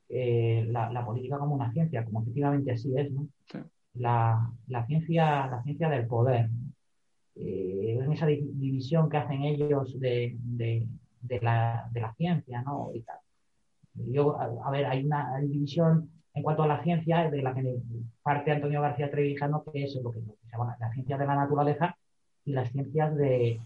eh, 0.08 0.66
la, 0.70 1.04
política 1.04 1.38
como 1.38 1.54
una 1.54 1.72
ciencia, 1.72 2.04
como 2.04 2.22
efectivamente 2.22 2.72
así 2.72 2.96
es, 2.96 3.10
¿no? 3.10 3.28
La, 3.94 4.52
ciencia, 4.86 5.46
la 5.46 5.62
ciencia 5.62 5.88
del 5.88 6.06
poder. 6.06 6.48
Eh, 7.34 7.98
en 8.00 8.12
esa 8.12 8.26
división 8.26 9.08
que 9.10 9.16
hacen 9.16 9.42
ellos 9.42 9.98
de, 9.98 10.38
la, 11.40 11.90
ciencia, 12.16 12.62
¿no? 12.62 12.92
Yo, 13.94 14.38
a, 14.38 14.70
ver, 14.70 14.86
hay 14.86 15.04
una 15.04 15.38
división 15.40 16.10
en 16.34 16.42
cuanto 16.42 16.62
a 16.62 16.68
la 16.68 16.82
ciencia 16.82 17.30
de 17.30 17.42
la 17.42 17.54
que 17.54 17.78
parte 18.22 18.52
Antonio 18.52 18.82
García 18.82 19.10
Trevijano, 19.10 19.64
que 19.72 19.84
es 19.84 19.98
lo 20.02 20.10
que, 20.10 20.20
se 20.20 20.50
llama 20.52 20.76
la 20.78 20.92
ciencia 20.92 21.16
de 21.16 21.26
la 21.26 21.34
naturaleza 21.34 21.96
y 22.44 22.52
las 22.52 22.70
ciencias 22.70 23.16
de 23.16 23.52
eh, 23.52 23.60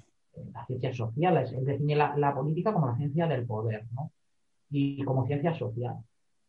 las 0.55 0.67
ciencias 0.69 0.97
sociales. 0.97 1.53
Él 1.53 1.65
define 1.65 1.97
la, 1.97 2.17
la, 2.17 2.35
política 2.35 2.73
como 2.73 2.87
la 2.87 2.97
ciencia 2.97 3.27
del 3.27 3.45
poder, 3.45 3.85
¿no? 3.93 4.13
Y 4.71 5.03
como 5.05 5.27
ciencia 5.27 5.53
social. 5.55 5.97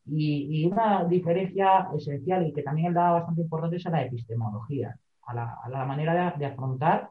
Y, 0.06 0.66
una 0.66 1.06
diferencia 1.06 1.90
esencial 1.96 2.48
y 2.48 2.54
que 2.54 2.64
también 2.64 2.88
él 2.88 2.94
daba 2.94 3.20
bastante 3.20 3.42
importante 3.42 3.78
es 3.78 3.86
a 3.86 3.92
la 3.92 4.04
epistemología, 4.04 4.98
a 5.28 5.34
la, 5.70 5.86
manera 5.86 6.36
de, 6.38 6.46
afrontar 6.46 7.10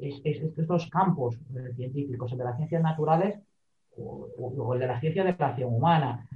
eh, 0.00 0.20
estos 0.24 0.90
campos 0.90 1.38
científicos, 1.76 2.32
el 2.32 2.38
de 2.38 2.44
las 2.44 2.56
ciencias 2.56 2.82
naturales 2.82 3.38
o, 3.96 4.74
el 4.74 4.80
de 4.80 4.86
la 4.86 5.00
ciencia 5.00 5.24
de 5.24 5.34
la 5.38 5.46
acción 5.46 5.74
humana 5.74 6.26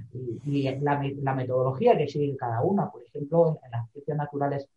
y, 0.45 0.63
la, 0.79 1.35
metodología 1.35 1.97
que 1.97 2.07
sigue 2.07 2.35
cada 2.37 2.61
una. 2.61 2.89
Por 2.89 3.03
ejemplo, 3.03 3.59
en, 3.63 3.71
las 3.71 3.91
ciencias 3.91 4.17
naturales 4.17 4.67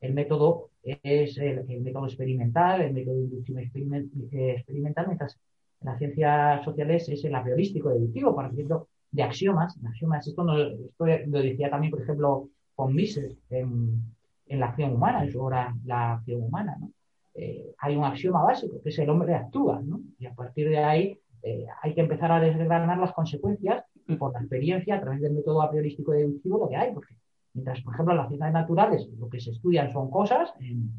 el 0.00 0.12
método 0.12 0.70
es 0.82 1.38
el, 1.38 1.64
método 1.80 2.06
experimental, 2.06 2.82
el 2.82 2.92
método 2.92 3.16
inductivo 3.16 3.58
experimental, 3.60 5.06
mientras 5.06 5.38
en 5.80 5.86
las 5.86 5.98
ciencias 5.98 6.64
sociales 6.64 7.08
es 7.08 7.24
el 7.24 7.34
a 7.34 7.42
priorístico 7.42 7.88
deductivo. 7.88 8.34
Por 8.34 8.46
ejemplo, 8.46 8.88
de 9.14 9.22
axiomas. 9.22 9.78
axiomas 9.86 10.26
esto, 10.26 10.42
esto 10.58 11.06
lo 11.06 11.38
decía 11.38 11.70
también, 11.70 11.92
por 11.92 12.02
ejemplo, 12.02 12.48
con 12.74 12.94
Mises 12.94 13.38
en, 13.48 14.02
la 14.48 14.66
acción 14.66 14.92
humana, 14.92 15.24
en 15.24 15.32
su 15.32 15.40
obra 15.40 15.74
La 15.84 16.14
acción 16.14 16.42
humana. 16.42 16.76
¿no? 16.80 16.90
Eh, 17.34 17.74
hay 17.78 17.96
un 17.96 18.04
axioma 18.04 18.42
básico, 18.42 18.82
que 18.82 18.88
es 18.88 18.98
el 18.98 19.08
hombre 19.08 19.34
actúa, 19.34 19.80
¿no? 19.82 20.00
y 20.18 20.26
a 20.26 20.34
partir 20.34 20.68
de 20.68 20.78
ahí 20.78 21.18
eh, 21.42 21.64
hay 21.82 21.94
que 21.94 22.00
empezar 22.00 22.32
a 22.32 22.40
desgranar 22.40 22.98
las 22.98 23.12
consecuencias 23.12 23.84
por 24.18 24.32
la 24.32 24.40
experiencia, 24.40 24.96
a 24.96 25.00
través 25.00 25.20
del 25.20 25.32
método 25.32 25.62
a 25.62 25.70
priorístico 25.70 26.12
deductivo, 26.12 26.58
lo 26.58 26.68
que 26.68 26.76
hay. 26.76 26.92
Porque 26.92 27.14
mientras, 27.52 27.80
por 27.82 27.94
ejemplo, 27.94 28.14
en 28.14 28.18
las 28.18 28.28
ciencias 28.28 28.52
naturales 28.52 29.08
lo 29.16 29.28
que 29.28 29.40
se 29.40 29.52
estudian 29.52 29.92
son 29.92 30.10
cosas, 30.10 30.52
en, 30.58 30.90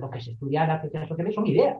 lo 0.00 0.10
que 0.10 0.20
se 0.20 0.32
estudia 0.32 0.62
en 0.62 0.68
las 0.68 0.80
ciencias 0.80 1.08
sociales 1.08 1.34
son 1.34 1.46
ideas. 1.46 1.76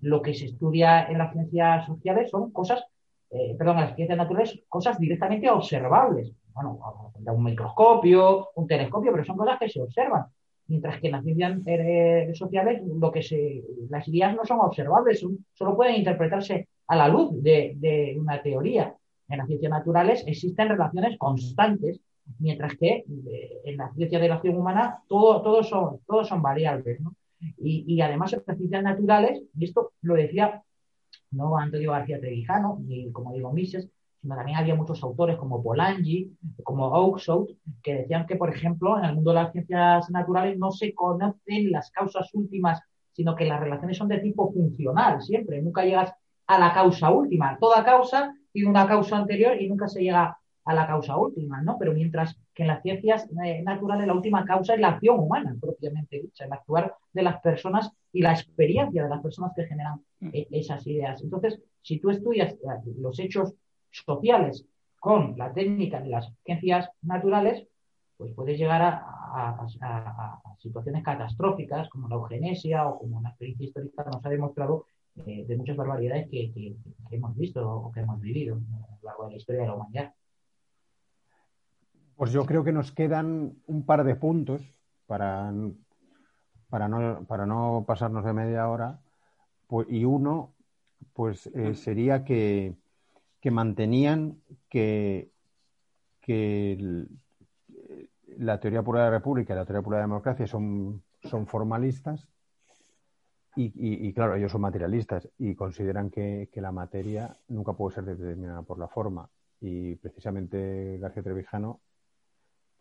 Lo 0.00 0.22
que 0.22 0.32
se 0.32 0.46
estudia 0.46 1.06
en 1.06 1.18
las 1.18 1.32
ciencias 1.32 1.86
sociales 1.86 2.30
son 2.30 2.52
cosas 2.52 2.84
eh, 3.32 3.54
perdón, 3.56 3.78
en 3.78 3.84
las 3.84 3.96
ciencias 3.96 4.18
naturales, 4.18 4.60
cosas 4.68 4.98
directamente 4.98 5.48
observables. 5.48 6.32
Bueno, 6.52 6.78
un 7.24 7.44
microscopio, 7.44 8.50
un 8.56 8.66
telescopio, 8.66 9.10
pero 9.10 9.24
son 9.24 9.38
cosas 9.38 9.58
que 9.58 9.70
se 9.70 9.80
observan. 9.80 10.26
Mientras 10.66 11.00
que 11.00 11.06
en 11.06 11.12
las 11.12 11.24
ciencias 11.24 11.58
eh, 11.66 12.30
sociales, 12.34 12.82
lo 12.84 13.10
que 13.10 13.22
se, 13.22 13.64
las 13.88 14.06
ideas 14.08 14.36
no 14.36 14.44
son 14.44 14.60
observables, 14.60 15.24
solo 15.54 15.76
pueden 15.76 15.96
interpretarse 15.96 16.68
a 16.86 16.96
la 16.96 17.08
luz 17.08 17.30
de, 17.42 18.14
una 18.18 18.42
teoría. 18.42 18.94
En 19.28 19.38
las 19.38 19.46
ciencias 19.46 19.70
naturales 19.70 20.24
existen 20.26 20.68
relaciones 20.68 21.16
constantes, 21.16 22.00
mientras 22.38 22.76
que 22.76 23.04
eh, 23.26 23.60
en 23.64 23.78
la 23.78 23.90
ciencia 23.94 24.18
de 24.18 24.28
la 24.28 24.34
acción 24.36 24.56
humana 24.56 25.02
todo, 25.08 25.40
todo 25.40 25.62
son, 25.62 26.00
todos 26.06 26.28
son 26.28 26.42
variables. 26.42 27.00
Y, 27.58 27.84
y, 27.86 28.00
además 28.02 28.34
en 28.34 28.42
las 28.46 28.58
ciencias 28.58 28.82
naturales, 28.82 29.42
y 29.56 29.64
esto 29.64 29.92
lo 30.02 30.14
decía 30.14 30.62
no 31.32 31.56
Antonio 31.58 31.92
García 31.92 32.20
Trevijano, 32.20 32.78
ni 32.86 33.10
como 33.12 33.32
digo 33.32 33.52
Mises, 33.52 33.88
sino 34.20 34.36
también 34.36 34.58
había 34.58 34.76
muchos 34.76 35.02
autores 35.02 35.36
como 35.36 35.62
Polanyi, 35.62 36.30
como 36.62 36.86
Oakeshott, 36.86 37.50
que 37.82 37.94
decían 37.94 38.26
que, 38.26 38.36
por 38.36 38.50
ejemplo, 38.54 38.98
en 38.98 39.04
el 39.04 39.14
mundo 39.16 39.32
de 39.32 39.42
las 39.42 39.52
ciencias 39.52 40.08
naturales 40.10 40.56
no 40.58 40.70
se 40.70 40.94
conocen 40.94 41.72
las 41.72 41.90
causas 41.90 42.32
últimas, 42.34 42.80
sino 43.12 43.34
que 43.34 43.46
las 43.46 43.60
relaciones 43.60 43.98
son 43.98 44.08
de 44.08 44.20
tipo 44.20 44.52
funcional, 44.52 45.20
siempre. 45.20 45.60
Nunca 45.60 45.84
llegas 45.84 46.14
a 46.46 46.58
la 46.58 46.72
causa 46.72 47.10
última. 47.10 47.58
Toda 47.58 47.84
causa 47.84 48.32
tiene 48.52 48.70
una 48.70 48.86
causa 48.86 49.16
anterior 49.16 49.60
y 49.60 49.68
nunca 49.68 49.88
se 49.88 50.02
llega 50.02 50.38
a 50.64 50.74
la 50.74 50.86
causa 50.86 51.16
última, 51.16 51.60
¿no? 51.62 51.76
Pero 51.78 51.92
mientras 51.92 52.38
que 52.54 52.62
en 52.62 52.68
las 52.68 52.82
ciencias 52.82 53.28
eh, 53.44 53.62
naturales 53.62 54.06
la 54.06 54.14
última 54.14 54.44
causa 54.44 54.74
es 54.74 54.80
la 54.80 54.88
acción 54.88 55.18
humana, 55.18 55.56
propiamente 55.60 56.20
dicha, 56.20 56.44
el 56.44 56.52
actuar 56.52 56.94
de 57.12 57.22
las 57.22 57.40
personas 57.40 57.90
y 58.12 58.22
la 58.22 58.32
experiencia 58.32 59.02
de 59.02 59.08
las 59.08 59.20
personas 59.20 59.52
que 59.56 59.66
generan 59.66 60.00
mm. 60.20 60.28
eh, 60.32 60.48
esas 60.52 60.86
ideas. 60.86 61.22
Entonces, 61.22 61.60
si 61.82 61.98
tú 61.98 62.10
estudias 62.10 62.52
eh, 62.52 62.58
los 62.98 63.18
hechos 63.18 63.54
sociales 63.90 64.64
con 65.00 65.34
la 65.36 65.52
técnica 65.52 66.00
de 66.00 66.10
las 66.10 66.32
ciencias 66.44 66.88
naturales, 67.02 67.66
pues 68.16 68.32
puedes 68.34 68.56
llegar 68.56 68.82
a, 68.82 69.02
situaciones 70.58 71.02
catastróficas 71.02 71.88
como 71.88 72.06
la 72.06 72.14
eugenesia 72.16 72.86
o 72.86 72.98
como 72.98 73.20
la 73.20 73.30
experiencia 73.30 73.66
histórica 73.66 74.04
nos 74.04 74.24
ha 74.24 74.28
demostrado 74.28 74.86
de 75.14 75.56
muchas 75.56 75.76
barbaridades 75.76 76.28
que, 76.28 76.52
que, 76.52 76.76
hemos 77.10 77.34
visto 77.36 77.68
o 77.68 77.90
que 77.90 78.00
hemos 78.00 78.20
vivido 78.20 78.56
a 78.56 78.94
lo 78.94 79.02
largo 79.02 79.24
de 79.24 79.30
la 79.30 79.36
historia 79.38 79.62
de 79.62 79.66
la 79.66 79.74
humanidad. 79.74 80.12
Pues 82.22 82.30
yo 82.30 82.46
creo 82.46 82.62
que 82.62 82.70
nos 82.70 82.92
quedan 82.92 83.56
un 83.66 83.84
par 83.84 84.04
de 84.04 84.14
puntos 84.14 84.62
para, 85.08 85.52
para, 86.70 86.86
no, 86.86 87.24
para 87.24 87.46
no 87.46 87.82
pasarnos 87.84 88.24
de 88.24 88.32
media 88.32 88.68
hora. 88.68 89.00
Pues, 89.66 89.88
y 89.90 90.04
uno, 90.04 90.54
pues 91.14 91.48
eh, 91.48 91.74
sería 91.74 92.24
que, 92.24 92.76
mantenían 93.50 94.40
que, 94.68 95.32
la 98.38 98.60
teoría 98.60 98.84
pura 98.84 99.00
de 99.00 99.06
la 99.06 99.16
república 99.18 99.54
y 99.54 99.56
la 99.56 99.64
teoría 99.64 99.82
pura 99.82 99.96
de 99.96 100.02
la 100.02 100.06
democracia 100.06 100.46
son, 100.46 101.02
son 101.24 101.48
formalistas 101.48 102.28
y, 103.56 104.12
claro, 104.12 104.36
ellos 104.36 104.52
son 104.52 104.60
materialistas 104.60 105.28
y 105.38 105.56
consideran 105.56 106.08
que, 106.08 106.48
la 106.54 106.70
materia 106.70 107.36
nunca 107.48 107.72
puede 107.72 107.96
ser 107.96 108.04
determinada 108.04 108.62
por 108.62 108.78
la 108.78 108.86
forma. 108.86 109.28
Y 109.60 109.96
precisamente 109.96 110.98
García 111.00 111.24
Trevijano 111.24 111.80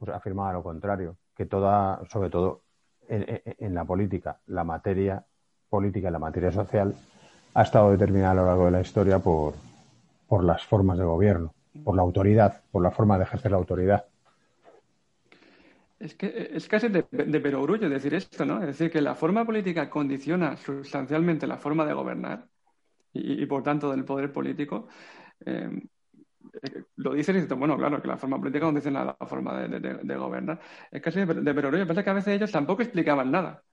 pues, 0.01 0.15
afirmaba 0.15 0.51
lo 0.51 0.63
contrario, 0.63 1.15
que 1.35 1.45
toda, 1.45 2.01
sobre 2.09 2.31
todo 2.31 2.63
en, 3.07 3.75
la 3.75 3.85
política, 3.85 4.39
la 4.47 4.63
materia 4.63 5.23
política 5.69 6.09
la 6.09 6.17
materia 6.17 6.51
social 6.51 6.95
ha 7.53 7.61
estado 7.61 7.91
determinada 7.91 8.31
a 8.31 8.33
lo 8.33 8.45
largo 8.47 8.65
de 8.65 8.71
la 8.71 8.81
historia 8.81 9.19
por, 9.19 9.53
por 10.27 10.43
las 10.43 10.65
formas 10.65 10.97
de 10.97 11.03
gobierno, 11.03 11.53
por 11.83 11.95
la 11.95 12.01
autoridad, 12.01 12.63
por 12.71 12.81
la 12.81 12.89
forma 12.89 13.19
de 13.19 13.25
ejercer 13.25 13.51
la 13.51 13.57
autoridad. 13.57 14.05
Es 15.99 16.15
que 16.15 16.49
es 16.51 16.67
casi 16.67 16.87
de, 16.87 17.03
perogrullo 17.03 17.87
decir 17.87 18.15
esto, 18.15 18.43
¿no? 18.43 18.59
Es 18.59 18.67
decir, 18.69 18.89
que 18.89 19.01
la 19.01 19.13
forma 19.13 19.45
política 19.45 19.87
condiciona 19.87 20.57
sustancialmente 20.57 21.45
la 21.45 21.57
forma 21.57 21.85
de 21.85 21.93
gobernar 21.93 22.47
y, 23.13 23.45
por 23.45 23.61
tanto 23.61 23.91
del 23.91 24.03
poder 24.03 24.33
político. 24.33 24.87
Eh, 25.45 25.69
lo 26.97 27.13
dices 27.13 27.35
y 27.35 27.41
dices, 27.41 27.57
bueno, 27.57 27.77
claro, 27.77 28.01
que 28.01 28.07
la 28.07 28.17
forma 28.17 28.37
política 28.37 28.65
condiciona 28.65 29.05
la 29.05 29.27
forma 29.27 29.61
de, 29.61 30.15
gobernar. 30.15 30.59
Es 30.91 31.01
casi 31.01 31.19
de, 31.19 31.33
de 31.33 31.53
perogrullo. 31.53 31.87
Pasa 31.87 32.03
que 32.03 32.09
a 32.09 32.13
veces 32.13 32.35
ellos 32.35 32.51
tampoco 32.51 32.81
explicaban 32.81 33.31
nada. 33.31 33.63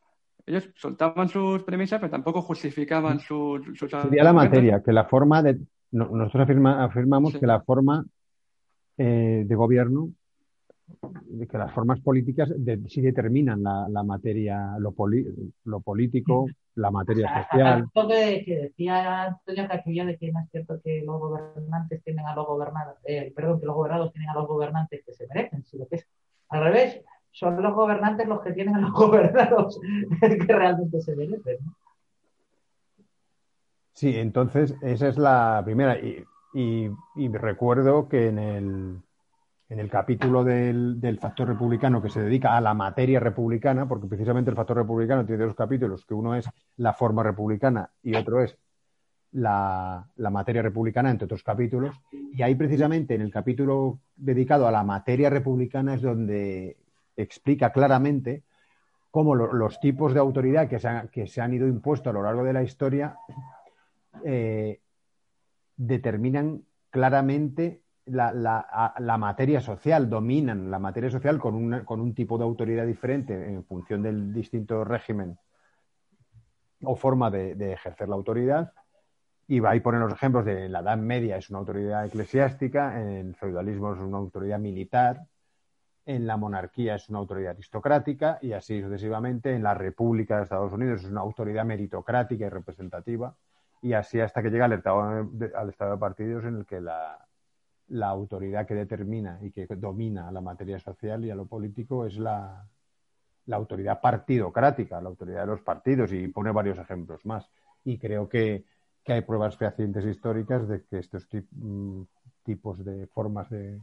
Ellos 0.46 0.70
soltaban 0.76 1.28
sus 1.28 1.62
premisas, 1.64 2.00
pero 2.00 2.10
tampoco 2.10 2.40
justificaban 2.42 3.20
sus... 3.20 3.66
sus 3.78 3.90
Sería 3.90 4.24
la 4.24 4.32
materia, 4.32 4.82
que 4.82 4.92
la 4.92 5.04
forma 5.04 5.42
de... 5.42 5.58
Nosotros 5.90 6.48
afirmamos 6.48 7.36
que 7.36 7.46
la 7.46 7.60
forma 7.60 8.04
eh, 8.98 9.44
de 9.46 9.54
gobierno 9.54 10.08
de 10.08 10.12
que 11.48 11.58
las 11.58 11.72
formas 11.72 12.00
políticas 12.00 12.52
sí 12.88 13.00
determinan 13.00 13.62
la, 13.62 14.02
materia, 14.02 14.76
lo, 14.78 14.94
lo, 15.64 15.80
político, 15.80 16.46
la 16.74 16.90
materia 16.90 17.46
social. 17.50 17.88
que, 17.92 18.42
que 18.44 18.56
decía 18.56 19.24
Antonio 19.24 19.68
Cachilla 19.68 20.04
de 20.06 20.16
que 20.16 20.32
no 20.32 20.40
es 20.40 20.50
cierto 20.50 20.80
que 20.82 21.02
los 21.04 21.20
gobernantes 21.20 22.02
tienen 22.02 22.26
a 22.26 22.34
los 22.34 22.46
gobernados, 22.46 22.96
eh, 23.04 23.32
perdón, 23.34 23.60
que 23.60 23.66
los 23.66 23.74
gobernados 23.74 24.12
tienen 24.12 24.30
a 24.30 24.34
los 24.34 24.48
gobernantes 24.48 25.02
que 25.04 25.12
se 25.12 25.26
merecen, 25.28 25.64
sino 25.64 25.86
que 25.86 25.96
es 25.96 26.06
al 26.48 26.64
revés, 26.64 27.02
son 27.30 27.62
los 27.62 27.74
gobernantes 27.74 28.26
los 28.26 28.40
que 28.40 28.52
tienen 28.52 28.74
a 28.76 28.80
los 28.80 28.92
gobernados 28.92 29.78
que 30.20 30.52
realmente 30.52 31.00
se 31.00 31.14
merecen. 31.14 31.58
Sí, 33.92 34.16
entonces 34.16 34.74
esa 34.80 35.08
es 35.08 35.18
la 35.18 35.60
primera. 35.64 35.98
y 36.54 36.90
recuerdo 37.32 38.08
que 38.08 38.28
en 38.28 38.38
el 38.38 39.02
en 39.68 39.80
el 39.80 39.90
capítulo 39.90 40.44
del, 40.44 41.18
factor 41.20 41.48
republicano 41.48 42.00
que 42.00 42.08
se 42.08 42.22
dedica 42.22 42.56
a 42.56 42.60
la 42.60 42.72
materia 42.72 43.20
republicana, 43.20 43.86
porque 43.86 44.06
precisamente 44.06 44.50
el 44.50 44.56
factor 44.56 44.78
republicano 44.78 45.26
tiene 45.26 45.44
dos 45.44 45.54
capítulos, 45.54 46.06
que 46.06 46.14
uno 46.14 46.34
es 46.34 46.48
la 46.76 46.94
forma 46.94 47.22
republicana 47.22 47.90
y 48.02 48.14
otro 48.14 48.42
es 48.42 48.56
la, 49.32 50.08
materia 50.16 50.62
republicana, 50.62 51.10
entre 51.10 51.26
otros 51.26 51.42
capítulos. 51.42 51.94
Y 52.10 52.42
ahí 52.42 52.54
precisamente 52.54 53.14
en 53.14 53.20
el 53.20 53.30
capítulo 53.30 54.00
dedicado 54.16 54.66
a 54.66 54.72
la 54.72 54.84
materia 54.84 55.28
republicana 55.28 55.94
es 55.94 56.02
donde 56.02 56.78
explica 57.16 57.70
claramente 57.70 58.44
cómo 59.10 59.34
los 59.34 59.80
tipos 59.80 60.14
de 60.14 60.20
autoridad 60.20 60.68
que 60.68 60.78
se, 61.26 61.40
han, 61.40 61.52
ido 61.52 61.66
impuestos 61.66 62.10
a 62.10 62.14
lo 62.14 62.22
largo 62.22 62.42
de 62.44 62.52
la 62.54 62.62
historia 62.62 63.16
eh, 64.24 64.80
determinan 65.76 66.62
claramente 66.90 67.82
la, 68.10 69.16
materia 69.18 69.60
social, 69.60 70.08
dominan 70.08 70.70
la 70.70 70.78
materia 70.78 71.10
social 71.10 71.38
con, 71.38 71.54
un 72.00 72.14
tipo 72.14 72.38
de 72.38 72.44
autoridad 72.44 72.86
diferente 72.86 73.34
en 73.34 73.64
función 73.64 74.02
del 74.02 74.32
distinto 74.32 74.84
régimen 74.84 75.38
o 76.82 76.96
forma 76.96 77.30
de, 77.30 77.72
ejercer 77.72 78.08
la 78.08 78.16
autoridad. 78.16 78.72
Y 79.46 79.60
va 79.60 79.72
a 79.72 79.82
poner 79.82 80.00
los 80.00 80.12
ejemplos 80.12 80.44
de 80.44 80.68
la 80.68 80.80
Edad 80.80 80.98
Media 80.98 81.38
es 81.38 81.48
una 81.48 81.60
autoridad 81.60 82.04
eclesiástica, 82.04 83.00
en 83.00 83.08
el 83.08 83.34
feudalismo 83.34 83.94
es 83.94 84.00
una 84.00 84.18
autoridad 84.18 84.58
militar, 84.58 85.26
en 86.04 86.26
la 86.26 86.36
monarquía 86.36 86.96
es 86.96 87.08
una 87.08 87.18
autoridad 87.18 87.52
aristocrática 87.52 88.38
y 88.42 88.52
así 88.52 88.82
sucesivamente. 88.82 89.54
En 89.54 89.62
la 89.62 89.74
República 89.74 90.36
de 90.36 90.42
Estados 90.42 90.72
Unidos 90.72 91.02
es 91.02 91.10
una 91.10 91.20
autoridad 91.20 91.64
meritocrática 91.64 92.46
y 92.46 92.48
representativa 92.50 93.34
y 93.80 93.92
así 93.92 94.20
hasta 94.20 94.42
que 94.42 94.50
llega 94.50 94.66
al 94.66 94.72
estado 94.72 95.28
al 95.54 95.68
estado 95.68 95.92
de 95.92 95.98
partidos 95.98 96.44
en 96.44 96.56
el 96.56 96.66
que 96.66 96.80
la, 96.80 97.27
la 97.88 98.08
autoridad 98.08 98.66
que 98.66 98.74
determina 98.74 99.38
y 99.42 99.50
que 99.50 99.66
domina 99.66 100.30
la 100.30 100.40
materia 100.40 100.78
social 100.78 101.24
y 101.24 101.30
a 101.30 101.34
lo 101.34 101.46
político 101.46 102.06
es 102.06 102.18
la, 102.18 102.66
autoridad 103.50 104.00
partidocrática, 104.00 105.00
la 105.00 105.08
autoridad 105.08 105.40
de 105.40 105.46
los 105.46 105.62
partidos, 105.62 106.12
y 106.12 106.28
pone 106.28 106.52
varios 106.52 106.78
ejemplos 106.78 107.24
más. 107.24 107.48
Y 107.84 107.98
creo 107.98 108.28
que, 108.28 108.64
hay 109.06 109.22
pruebas 109.22 109.56
fehacientes 109.56 110.04
históricas 110.04 110.68
de 110.68 110.84
que 110.84 110.98
estos 110.98 111.26
mm, 111.32 112.02
tipos 112.42 112.84
de 112.84 113.06
formas 113.06 113.48
de, 113.48 113.80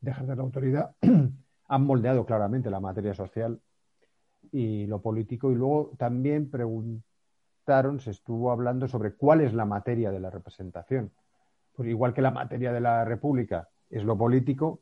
de 0.00 0.10
ejercer 0.10 0.34
la 0.34 0.42
autoridad 0.42 0.96
han 1.68 1.84
moldeado 1.84 2.24
claramente 2.24 2.70
la 2.70 2.80
materia 2.80 3.12
social 3.12 3.60
y 4.50 4.86
lo 4.86 5.02
político. 5.02 5.52
Y 5.52 5.56
luego 5.56 5.92
también 5.98 6.50
preguntaron, 6.50 8.00
se 8.00 8.12
estuvo 8.12 8.50
hablando 8.50 8.88
sobre 8.88 9.12
cuál 9.12 9.42
es 9.42 9.52
la 9.52 9.66
materia 9.66 10.10
de 10.10 10.20
la 10.20 10.30
representación 10.30 11.12
pues 11.74 11.88
igual 11.88 12.14
que 12.14 12.22
la 12.22 12.30
materia 12.30 12.72
de 12.72 12.80
la 12.80 13.04
República 13.04 13.68
es 13.90 14.04
lo 14.04 14.16
político 14.16 14.80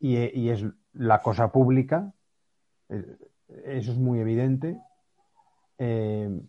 y, 0.00 0.48
es 0.48 0.64
la 0.92 1.20
cosa 1.20 1.50
pública, 1.50 2.12
eh, 2.88 3.16
eso 3.64 3.92
es 3.92 3.98
muy 3.98 4.20
evidente. 4.20 4.80
Eh, 5.78 6.40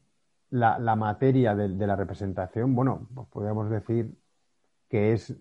la, 0.51 0.95
materia 0.95 1.55
de, 1.55 1.87
la 1.87 1.95
representación, 1.95 2.75
bueno, 2.75 3.07
pues 3.13 3.27
podríamos 3.27 3.69
decir 3.69 4.15
que 4.87 5.13
es 5.13 5.35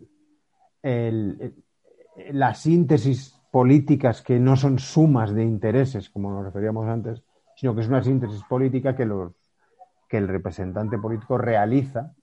la 2.32 2.54
síntesis 2.54 3.38
políticas 3.50 4.22
que 4.22 4.38
no 4.38 4.56
son 4.56 4.78
sumas 4.78 5.34
de 5.34 5.42
intereses, 5.42 6.10
como 6.10 6.30
nos 6.30 6.44
referíamos 6.44 6.86
antes, 6.86 7.22
sino 7.56 7.74
que 7.74 7.80
es 7.80 7.88
una 7.88 8.02
síntesis 8.02 8.42
política 8.44 8.94
que, 8.94 9.04
los, 9.04 9.32
que 10.08 10.18
el 10.18 10.28
representante 10.28 10.98
político 10.98 11.38
realiza 11.38 12.14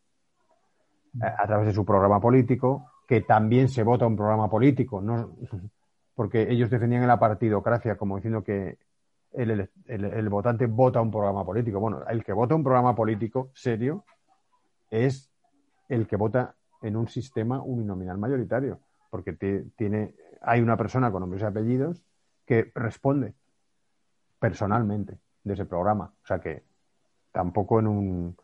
a 1.21 1.47
través 1.47 1.67
de 1.67 1.73
su 1.73 1.86
programa 1.86 2.19
político, 2.19 2.91
que 3.08 3.21
también 3.21 3.69
se 3.69 3.84
vota 3.84 4.08
un 4.08 4.15
programa 4.15 4.49
político, 4.49 5.01
¿no? 5.01 5.36
porque 6.15 6.49
ellos 6.49 6.69
defendían 6.69 7.06
la 7.08 7.19
partidocracia 7.19 7.97
como 7.97 8.15
diciendo 8.15 8.43
que 8.43 8.78
el, 9.34 10.30
votante 10.30 10.65
vota 10.65 11.01
un 11.01 11.12
programa 11.12 11.45
político. 11.45 11.80
Bueno, 11.80 12.04
el 12.08 12.23
que 12.23 12.32
vota 12.32 12.56
un 12.56 12.63
programa 12.63 12.95
político 12.95 13.51
serio 13.54 14.06
es 14.89 15.30
el 15.89 16.08
que 16.08 16.15
vota 16.15 16.56
en 16.82 16.95
un 16.95 17.08
sistema 17.10 17.62
uninominal 17.62 18.17
mayoritario, 18.17 18.80
porque 19.10 19.34
tiene, 19.75 20.15
hay 20.41 20.62
una 20.62 20.78
persona 20.78 21.12
con 21.12 21.21
nombres 21.21 21.43
y 21.43 21.45
apellidos 21.45 22.06
que 22.45 22.71
responde 22.75 23.34
personalmente 24.39 25.19
de 25.43 25.54
ese 25.54 25.65
programa. 25.65 26.13
O 26.23 26.25
sea 26.25 26.39
que 26.39 26.63
tampoco 27.32 27.80
en 27.80 27.88
un, 27.88 28.38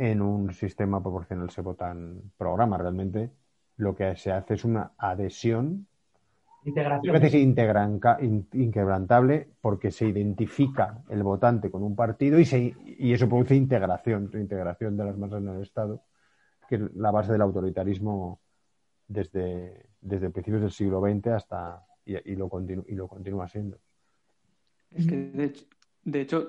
en 0.00 0.20
un 0.22 0.52
sistema 0.54 1.02
proporcional 1.02 1.50
se 1.50 1.60
votan 1.60 2.32
programas. 2.38 2.80
Realmente 2.80 3.30
lo 3.76 3.94
que 3.94 4.16
se 4.16 4.32
hace 4.32 4.54
es 4.54 4.64
una 4.64 4.92
adhesión. 4.96 5.86
Integración. 6.64 7.14
A 7.14 7.18
veces 7.18 7.34
inquebrantable 7.34 9.50
porque 9.60 9.90
se 9.90 10.08
identifica 10.08 11.02
el 11.10 11.22
votante 11.22 11.70
con 11.70 11.82
un 11.82 11.94
partido 11.94 12.38
y, 12.38 12.46
se, 12.46 12.74
y 12.86 13.12
eso 13.12 13.28
produce 13.28 13.54
integración, 13.54 14.30
integración 14.32 14.96
de 14.96 15.04
las 15.04 15.18
masas 15.18 15.42
en 15.42 15.48
el 15.48 15.62
Estado, 15.62 16.02
que 16.66 16.76
es 16.76 16.80
la 16.94 17.10
base 17.10 17.32
del 17.32 17.42
autoritarismo 17.42 18.40
desde, 19.06 19.90
desde 20.00 20.30
principios 20.30 20.62
del 20.62 20.70
siglo 20.70 21.02
XX 21.02 21.26
hasta 21.26 21.84
y, 22.06 22.36
lo, 22.36 22.50
y 22.86 22.94
lo 22.94 23.06
continúa 23.06 23.48
siendo. 23.48 23.76
Es 24.92 25.06
que, 25.06 25.16
de 25.16 25.44
hecho, 25.44 25.66
de 26.04 26.20
hecho 26.22 26.48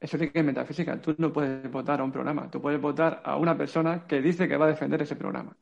eso 0.00 0.16
sí 0.16 0.30
que 0.30 0.38
es 0.38 0.44
metafísica. 0.44 1.00
Tú 1.00 1.14
no 1.18 1.32
puedes 1.32 1.70
votar 1.70 2.00
a 2.00 2.04
un 2.04 2.10
programa. 2.10 2.50
Tú 2.50 2.60
puedes 2.60 2.80
votar 2.80 3.20
a 3.24 3.36
una 3.36 3.56
persona 3.56 4.06
que 4.06 4.22
dice 4.22 4.48
que 4.48 4.56
va 4.56 4.64
a 4.64 4.68
defender 4.68 5.02
ese 5.02 5.14
programa. 5.14 5.56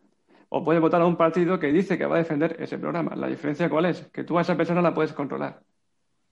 O 0.51 0.64
puedes 0.64 0.81
votar 0.81 1.03
a 1.03 1.07
un 1.07 1.16
partido 1.16 1.59
que 1.59 1.72
dice 1.72 1.98
que 1.98 2.07
va 2.07 2.14
a 2.14 2.18
defender 2.18 2.57
ese 2.61 2.79
programa. 2.79 3.16
La 3.16 3.27
diferencia 3.27 3.68
cuál 3.68 3.87
es? 3.87 4.07
Que 4.07 4.24
tú 4.24 4.38
a 4.38 4.42
esa 4.42 4.57
persona 4.57 4.81
la 4.81 4.94
puedes 4.94 5.12
controlar. 5.12 5.61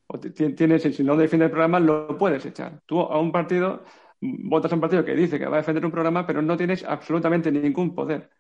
O 0.07 0.21
tienes, 0.21 0.83
si 0.83 1.03
no 1.03 1.17
defiende 1.17 1.47
el 1.47 1.51
programa, 1.51 1.81
lo 1.81 2.17
puedes 2.17 2.47
echar. 2.47 2.81
Tú 2.87 3.01
a 3.01 3.19
un 3.19 3.33
partido 3.33 3.83
votas 4.21 4.73
a 4.73 4.75
un 4.75 4.81
partido 4.81 5.05
que 5.05 5.15
dice 5.15 5.39
que 5.39 5.47
va 5.47 5.57
a 5.57 5.61
defender 5.61 5.85
un 5.85 5.91
programa, 5.91 6.27
pero 6.27 6.41
no 6.41 6.57
tienes 6.57 6.85
absolutamente 6.85 7.51
ningún 7.51 7.95
poder 7.95 8.31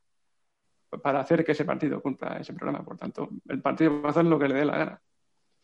para 1.03 1.21
hacer 1.21 1.45
que 1.45 1.53
ese 1.53 1.65
partido 1.65 2.01
cumpla 2.01 2.39
ese 2.39 2.55
programa. 2.55 2.85
Por 2.85 2.97
tanto, 2.97 3.29
el 3.49 3.61
partido 3.61 4.01
va 4.01 4.09
a 4.09 4.11
hacer 4.11 4.25
lo 4.25 4.39
que 4.39 4.49
le 4.49 4.55
dé 4.55 4.65
la 4.65 4.79
gana. 4.79 5.03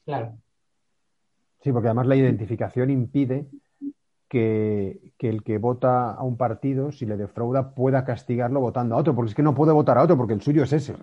Claro. 0.05 0.38
Sí, 1.61 1.73
porque 1.73 1.88
además 1.88 2.09
la 2.09 2.17
identificación 2.17 2.91
impide 2.91 3.47
que, 4.33 5.12
el 5.18 5.42
que 5.42 5.59
vota 5.59 6.12
a 6.12 6.23
un 6.23 6.38
partido, 6.38 6.90
si 6.90 7.05
le 7.05 7.18
defrauda, 7.18 7.75
pueda 7.75 8.03
castigarlo 8.07 8.61
votando 8.61 8.95
a 8.95 8.99
otro, 8.99 9.14
porque 9.14 9.29
es 9.29 9.35
que 9.35 9.42
no 9.42 9.55
puede 9.55 9.73
votar 9.73 9.99
a 9.99 10.03
otro, 10.03 10.16
porque 10.16 10.33
el 10.33 10.40
suyo 10.40 10.62
es 10.62 10.73
ese. 10.73 10.97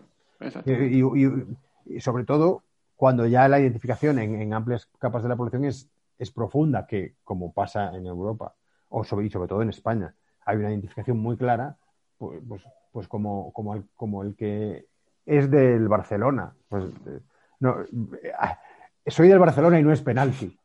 Y, 0.65 1.99
sobre 2.01 2.23
todo 2.23 2.63
cuando 2.95 3.27
ya 3.27 3.47
la 3.47 3.59
identificación 3.59 4.17
en, 4.17 4.51
amplias 4.51 4.87
capas 4.97 5.21
de 5.21 5.29
la 5.29 5.35
población 5.35 5.63
es, 5.65 5.89
es, 6.17 6.31
profunda, 6.31 6.87
que 6.87 7.13
como 7.23 7.53
pasa 7.53 7.95
en 7.95 8.07
Europa, 8.07 8.55
o 8.89 9.03
sobre, 9.03 9.27
y 9.27 9.29
sobre 9.29 9.47
todo 9.47 9.61
en 9.61 9.69
España, 9.69 10.15
hay 10.43 10.57
una 10.57 10.71
identificación 10.71 11.19
muy 11.19 11.37
clara, 11.37 11.77
pues, 12.17 12.41
pues, 12.47 12.63
pues 12.91 13.07
como, 13.07 13.53
como, 13.53 13.75
el, 13.75 13.85
como 13.95 14.23
el 14.23 14.35
que 14.35 14.87
es 15.25 15.51
del 15.51 15.87
Barcelona. 15.87 16.51
Pues, 16.67 16.85
eh, 17.05 17.19
no, 17.59 17.81
eh, 17.81 18.33
soy 19.05 19.27
del 19.27 19.39
Barcelona 19.39 19.79
y 19.79 19.83
no 19.83 19.93
es 19.93 20.01
penalti. 20.01 20.58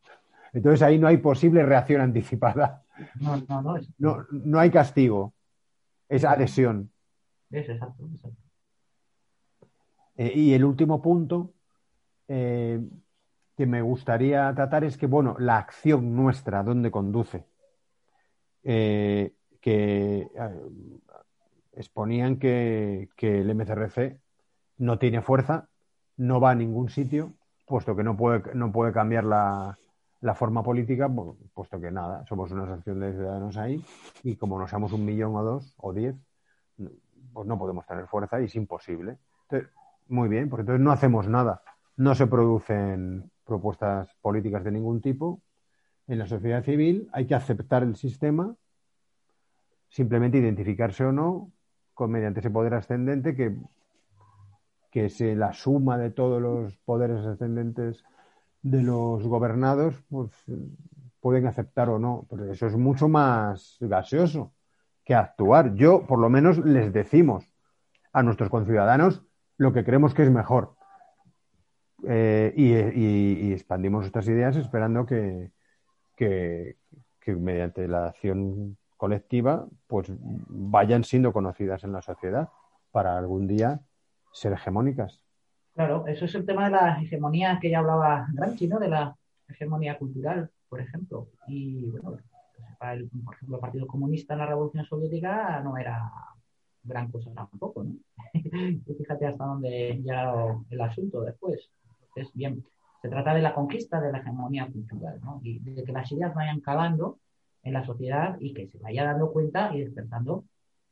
Entonces 0.55 0.81
ahí 0.81 0.97
no 0.97 1.07
hay 1.07 1.17
posible 1.17 1.63
reacción 1.63 1.99
anticipada. 1.99 2.83
No, 3.19 3.35
no, 3.49 3.61
no. 3.61 3.75
No, 3.97 4.25
no 4.31 4.59
hay 4.59 4.71
castigo. 4.71 5.33
Es 6.07 6.23
adhesión. 6.23 6.91
Es 7.51 7.67
exacto, 7.67 8.07
exacto. 8.09 8.41
Eh, 10.15 10.31
y 10.33 10.53
el 10.53 10.63
último 10.63 11.01
punto 11.01 11.51
eh, 12.29 12.79
que 13.57 13.65
me 13.65 13.81
gustaría 13.81 14.53
tratar 14.55 14.85
es 14.85 14.97
que, 14.97 15.07
bueno, 15.07 15.35
la 15.39 15.57
acción 15.57 16.15
nuestra, 16.15 16.63
¿dónde 16.63 16.89
conduce? 16.89 17.43
Eh, 18.63 19.33
que 19.59 20.29
exponían 21.73 22.37
que, 22.37 23.09
el 23.19 23.53
MCRC 23.53 24.21
no 24.77 24.99
tiene 24.99 25.21
fuerza, 25.21 25.67
no 26.15 26.39
va 26.39 26.51
a 26.51 26.55
ningún 26.55 26.87
sitio, 26.87 27.33
puesto 27.65 27.93
que 27.93 28.03
no 28.03 28.15
puede, 28.15 28.55
no 28.55 28.71
puede 28.71 28.93
cambiar 28.93 29.25
la, 29.25 29.77
forma 30.33 30.63
política, 30.63 31.09
puesto 31.53 31.79
que 31.79 31.91
nada, 31.91 32.25
somos 32.25 32.51
una 32.51 32.63
asociación 32.63 32.99
de 32.99 33.13
ciudadanos 33.13 33.57
ahí 33.57 33.83
y 34.23 34.35
como 34.35 34.57
no 34.57 34.67
seamos 34.67 34.91
un 34.93 35.05
millón 35.05 35.35
o 35.35 35.43
dos 35.43 35.73
o 35.77 35.93
diez, 35.93 36.15
pues 37.33 37.47
no 37.47 37.57
podemos 37.57 37.85
tener 37.85 38.07
fuerza 38.07 38.41
y 38.41 38.45
es 38.45 38.55
imposible. 38.55 39.17
muy 40.07 40.29
bien, 40.29 40.49
porque 40.49 40.61
entonces 40.61 40.83
no 40.83 40.91
hacemos 40.91 41.27
nada. 41.27 41.61
No 41.97 42.15
se 42.15 42.27
producen 42.27 43.29
propuestas 43.43 44.09
políticas 44.21 44.63
de 44.63 44.71
ningún 44.71 45.01
tipo 45.01 45.41
en 46.07 46.19
la 46.19 46.27
sociedad 46.27 46.63
civil. 46.63 47.09
Hay 47.11 47.25
que 47.27 47.35
aceptar 47.35 47.83
el 47.83 47.95
sistema, 47.95 48.55
simplemente 49.89 50.37
identificarse 50.37 51.05
o 51.05 51.11
no 51.11 51.51
con, 51.93 52.11
mediante 52.11 52.39
ese 52.39 52.49
poder 52.49 52.73
ascendente 52.73 53.35
que, 53.35 53.55
que 54.91 55.05
es 55.05 55.19
la 55.21 55.53
suma 55.53 55.97
de 55.97 56.09
todos 56.09 56.41
los 56.41 56.77
poderes 56.77 57.25
ascendentes 57.25 58.03
de 58.65 58.81
los 58.81 59.23
gobernados, 59.27 59.93
pues 60.09 60.31
pueden 61.19 61.45
aceptar 61.45 61.87
o 61.89 61.99
no. 61.99 62.25
Pero 62.29 62.51
eso 62.51 62.65
es 62.65 62.75
mucho 62.75 63.07
más 63.07 63.77
gaseoso 63.79 64.53
que 65.03 65.13
actuar. 65.13 65.75
Yo, 65.75 66.07
por 66.07 66.17
lo 66.17 66.29
menos, 66.29 66.57
les 66.57 66.91
decimos 66.91 67.47
a 68.11 68.23
nuestros 68.23 68.49
conciudadanos 68.49 69.21
lo 69.57 69.71
que 69.71 69.85
creemos 69.85 70.15
que 70.15 70.23
es 70.23 70.31
mejor. 70.31 70.75
Eh, 72.07 72.53
y, 72.55 73.53
expandimos 73.53 74.05
estas 74.05 74.27
ideas 74.27 74.55
esperando 74.55 75.05
que, 75.05 75.51
que, 76.15 76.75
mediante 77.27 77.87
la 77.87 78.07
acción 78.07 78.77
colectiva 78.97 79.67
pues 79.87 80.11
vayan 80.19 81.03
siendo 81.03 81.33
conocidas 81.33 81.83
en 81.83 81.91
la 81.91 82.01
sociedad 82.01 82.49
para 82.91 83.17
algún 83.17 83.47
día 83.47 83.81
ser 84.31 84.53
hegemónicas. 84.53 85.24
Claro, 85.75 86.07
eso 86.07 86.25
es 86.25 86.33
el 86.35 86.45
tema 86.45 86.65
de 86.65 86.71
la 86.71 87.01
hegemonía 87.01 87.59
que 87.61 87.69
ya 87.69 87.79
hablaba 87.79 88.27
Gramsci, 88.33 88.67
¿no? 88.67 88.79
De 88.79 88.87
la 88.87 89.15
hegemonía 89.47 89.97
cultural, 89.97 90.49
por 90.69 90.79
ejemplo. 90.79 91.27
Y 91.47 91.91
bueno, 91.91 92.17
el, 92.93 93.09
por 93.25 93.35
ejemplo, 93.35 93.57
el 93.57 93.61
Partido 93.61 93.87
Comunista 93.87 94.33
en 94.33 94.39
la 94.39 94.45
Revolución 94.45 94.85
Soviética 94.85 95.59
no 95.61 95.77
era 95.77 96.09
gran 96.83 97.11
cosa 97.11 97.31
tampoco, 97.33 97.83
¿no? 97.83 97.93
fíjate 98.97 99.25
hasta 99.27 99.45
dónde 99.45 100.01
ya 100.03 100.33
el 100.69 100.81
asunto 100.81 101.21
después. 101.21 101.69
Entonces, 102.07 102.33
bien, 102.33 102.63
se 103.01 103.09
trata 103.09 103.33
de 103.33 103.41
la 103.41 103.53
conquista 103.53 103.99
de 103.99 104.11
la 104.13 104.19
hegemonía 104.19 104.67
cultural, 104.67 105.19
¿no? 105.21 105.41
Y 105.43 105.59
de 105.59 105.83
que 105.83 105.91
las 105.91 106.09
ideas 106.11 106.33
vayan 106.33 106.61
calando 106.61 107.19
en 107.63 107.73
la 107.73 107.85
sociedad 107.85 108.37
y 108.39 108.53
que 108.53 108.67
se 108.69 108.77
vaya 108.79 109.03
dando 109.03 109.31
cuenta 109.33 109.75
y 109.75 109.81
despertando 109.81 110.45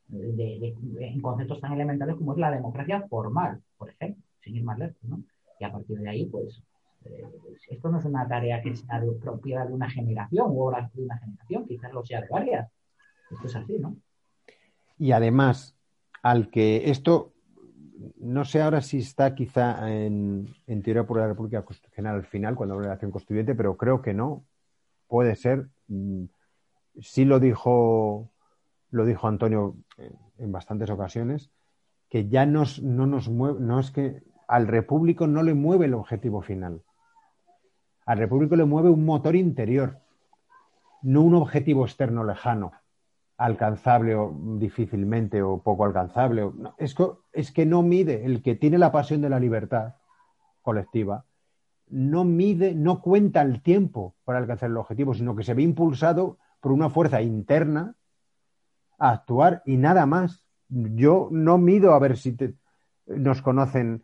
de, 0.08 0.74
en 1.00 1.20
conceptos 1.22 1.60
tan 1.60 1.72
elementales 1.72 2.16
como 2.16 2.32
es 2.32 2.38
la 2.38 2.50
democracia 2.50 3.06
formal, 3.08 3.62
por 3.78 3.90
ejemplo, 3.90 4.23
sin 4.44 4.56
ir 4.56 4.64
¿no? 4.64 5.22
Y 5.58 5.64
a 5.64 5.72
partir 5.72 5.98
de 5.98 6.10
ahí, 6.10 6.26
pues, 6.26 6.62
eh, 7.04 7.24
esto 7.70 7.88
no 7.88 7.98
es 7.98 8.04
una 8.04 8.28
tarea 8.28 8.60
que 8.62 8.76
sea 8.76 9.00
de, 9.00 9.10
propiedad 9.12 9.66
de 9.66 9.72
una 9.72 9.88
generación 9.88 10.48
o 10.50 10.70
de 10.70 11.02
una 11.02 11.18
generación, 11.18 11.66
quizás 11.66 11.92
lo 11.92 12.04
sea 12.04 12.20
de 12.20 12.28
varias. 12.28 12.70
Esto 13.30 13.46
es 13.46 13.56
así, 13.56 13.78
¿no? 13.78 13.96
Y 14.98 15.12
además, 15.12 15.76
al 16.22 16.50
que 16.50 16.90
esto 16.90 17.34
no 18.18 18.44
sé 18.44 18.60
ahora 18.60 18.80
si 18.80 18.98
está 18.98 19.34
quizá 19.34 19.90
en, 19.90 20.54
teoría 20.82 21.06
por 21.06 21.18
la 21.18 21.26
República 21.26 21.64
Constitucional 21.64 22.16
al 22.16 22.26
final, 22.26 22.54
cuando 22.54 22.74
habla 22.74 22.86
de 22.86 22.88
la 22.88 22.94
acción 22.94 23.10
constituyente, 23.10 23.54
pero 23.54 23.76
creo 23.76 24.02
que 24.02 24.14
no. 24.14 24.44
Puede 25.06 25.36
ser. 25.36 25.68
Mm, 25.88 26.24
sí 27.00 27.24
lo 27.24 27.38
dijo, 27.40 28.30
lo 28.90 29.04
dijo 29.04 29.28
Antonio 29.28 29.76
en, 30.38 30.52
bastantes 30.52 30.90
ocasiones, 30.90 31.50
que 32.08 32.28
ya 32.28 32.46
nos, 32.46 32.82
no 32.82 33.06
nos 33.06 33.28
mueve, 33.28 33.60
no 33.60 33.78
es 33.80 33.90
que 33.90 34.22
al 34.48 34.66
repúblico 34.66 35.26
no 35.26 35.42
le 35.42 35.54
mueve 35.54 35.86
el 35.86 35.94
objetivo 35.94 36.42
final. 36.42 36.82
Al 38.06 38.18
repúblico 38.18 38.56
le 38.56 38.64
mueve 38.64 38.90
un 38.90 39.04
motor 39.04 39.34
interior, 39.36 39.98
no 41.02 41.22
un 41.22 41.34
objetivo 41.34 41.84
externo 41.84 42.24
lejano 42.24 42.72
alcanzable 43.36 44.14
o 44.14 44.32
difícilmente 44.58 45.42
o 45.42 45.58
poco 45.58 45.84
alcanzable. 45.84 46.50
es, 46.78 46.94
que, 47.52 47.66
no 47.66 47.82
mide, 47.82 48.24
el 48.24 48.42
que 48.42 48.54
tiene 48.54 48.78
la 48.78 48.92
pasión 48.92 49.20
de 49.20 49.30
la 49.30 49.40
libertad 49.40 49.94
colectiva, 50.62 51.24
no 51.88 52.24
mide, 52.24 52.74
no 52.74 53.02
cuenta 53.02 53.42
el 53.42 53.62
tiempo 53.62 54.14
para 54.24 54.38
alcanzar 54.38 54.70
el 54.70 54.76
objetivo, 54.76 55.14
sino 55.14 55.36
que 55.36 55.44
se 55.44 55.54
ve 55.54 55.62
impulsado 55.62 56.38
por 56.60 56.72
una 56.72 56.88
fuerza 56.88 57.20
interna 57.20 57.94
a 58.98 59.10
actuar 59.10 59.62
y 59.66 59.76
nada 59.76 60.06
más. 60.06 60.46
Yo 60.68 61.28
no 61.30 61.58
mido 61.58 61.92
a 61.92 61.98
ver 61.98 62.16
si 62.16 62.36
nos 63.06 63.42
conocen 63.42 64.02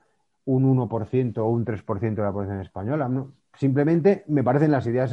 un 0.54 0.64
1% 0.64 1.38
o 1.38 1.48
un 1.48 1.64
3% 1.64 2.14
de 2.14 2.22
la 2.22 2.32
población 2.32 2.60
española. 2.60 3.10
Simplemente 3.54 4.24
me 4.28 4.44
parecen 4.44 4.70
las 4.70 4.86
ideas 4.86 5.12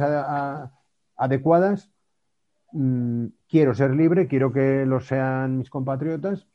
adecuadas 1.16 1.90
Mm, 2.72 3.26
quiero 3.48 3.74
ser 3.74 3.92
libre, 3.94 4.26
quiero 4.26 4.52
que 4.52 4.84
lo 4.84 5.00
sean 5.00 5.58
mis 5.58 5.70
compatriotas 5.70 6.46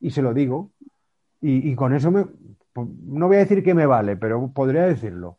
y 0.00 0.10
se 0.10 0.22
lo 0.22 0.34
digo. 0.34 0.70
Y, 1.44 1.74
con 1.74 1.92
eso 1.92 2.12
me, 2.12 2.26
pues, 2.72 2.88
no 3.04 3.26
voy 3.26 3.36
a 3.36 3.40
decir 3.40 3.64
que 3.64 3.74
me 3.74 3.84
vale, 3.86 4.16
pero 4.16 4.52
podría 4.52 4.82
decirlo. 4.84 5.38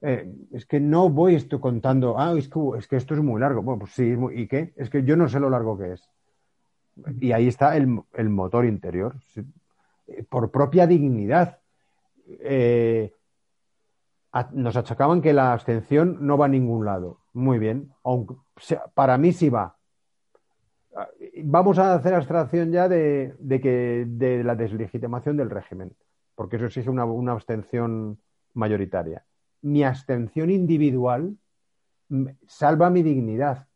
Eh, 0.00 0.32
es 0.52 0.66
que 0.66 0.78
no 0.78 1.10
voy 1.10 1.34
esto 1.34 1.60
contando, 1.60 2.16
ah, 2.16 2.34
es 2.38 2.48
que, 2.48 2.60
es 2.78 2.86
que, 2.86 2.96
esto 2.96 3.14
es 3.14 3.20
muy 3.22 3.40
largo. 3.40 3.60
Bueno, 3.62 3.80
pues 3.80 3.92
sí, 3.92 4.14
¿y 4.34 4.46
qué? 4.46 4.72
Es 4.76 4.88
que 4.88 5.02
yo 5.02 5.16
no 5.16 5.28
sé 5.28 5.40
lo 5.40 5.50
largo 5.50 5.76
que 5.76 5.94
es. 5.94 6.08
Y 7.20 7.32
ahí 7.32 7.48
está 7.48 7.76
el, 7.76 7.88
motor 8.28 8.64
interior, 8.66 9.16
por 10.28 10.52
propia 10.52 10.86
dignidad. 10.86 11.58
Eh, 12.40 13.14
nos 14.52 14.76
achacaban 14.76 15.20
que 15.20 15.32
la 15.32 15.52
abstención 15.52 16.18
no 16.20 16.38
va 16.38 16.46
a 16.46 16.48
ningún 16.48 16.84
lado. 16.84 17.20
Muy 17.32 17.58
bien, 17.58 17.92
aunque 18.02 18.34
para 18.94 19.18
mí 19.18 19.32
sí 19.32 19.48
va. 19.48 19.76
Vamos 21.44 21.78
a 21.78 21.94
hacer 21.94 22.14
abstracción 22.14 22.70
ya 22.70 22.88
de, 22.88 23.34
que 23.62 24.04
de 24.06 24.44
la 24.44 24.54
deslegitimación 24.54 25.36
del 25.36 25.50
régimen, 25.50 25.94
porque 26.34 26.56
eso 26.56 26.66
exige 26.66 26.90
una, 26.90 27.04
una 27.04 27.32
abstención 27.32 28.18
mayoritaria. 28.54 29.24
Mi 29.62 29.84
abstención 29.84 30.50
individual 30.50 31.36
salva 32.46 32.90
mi 32.90 33.02
dignidad. 33.02 33.66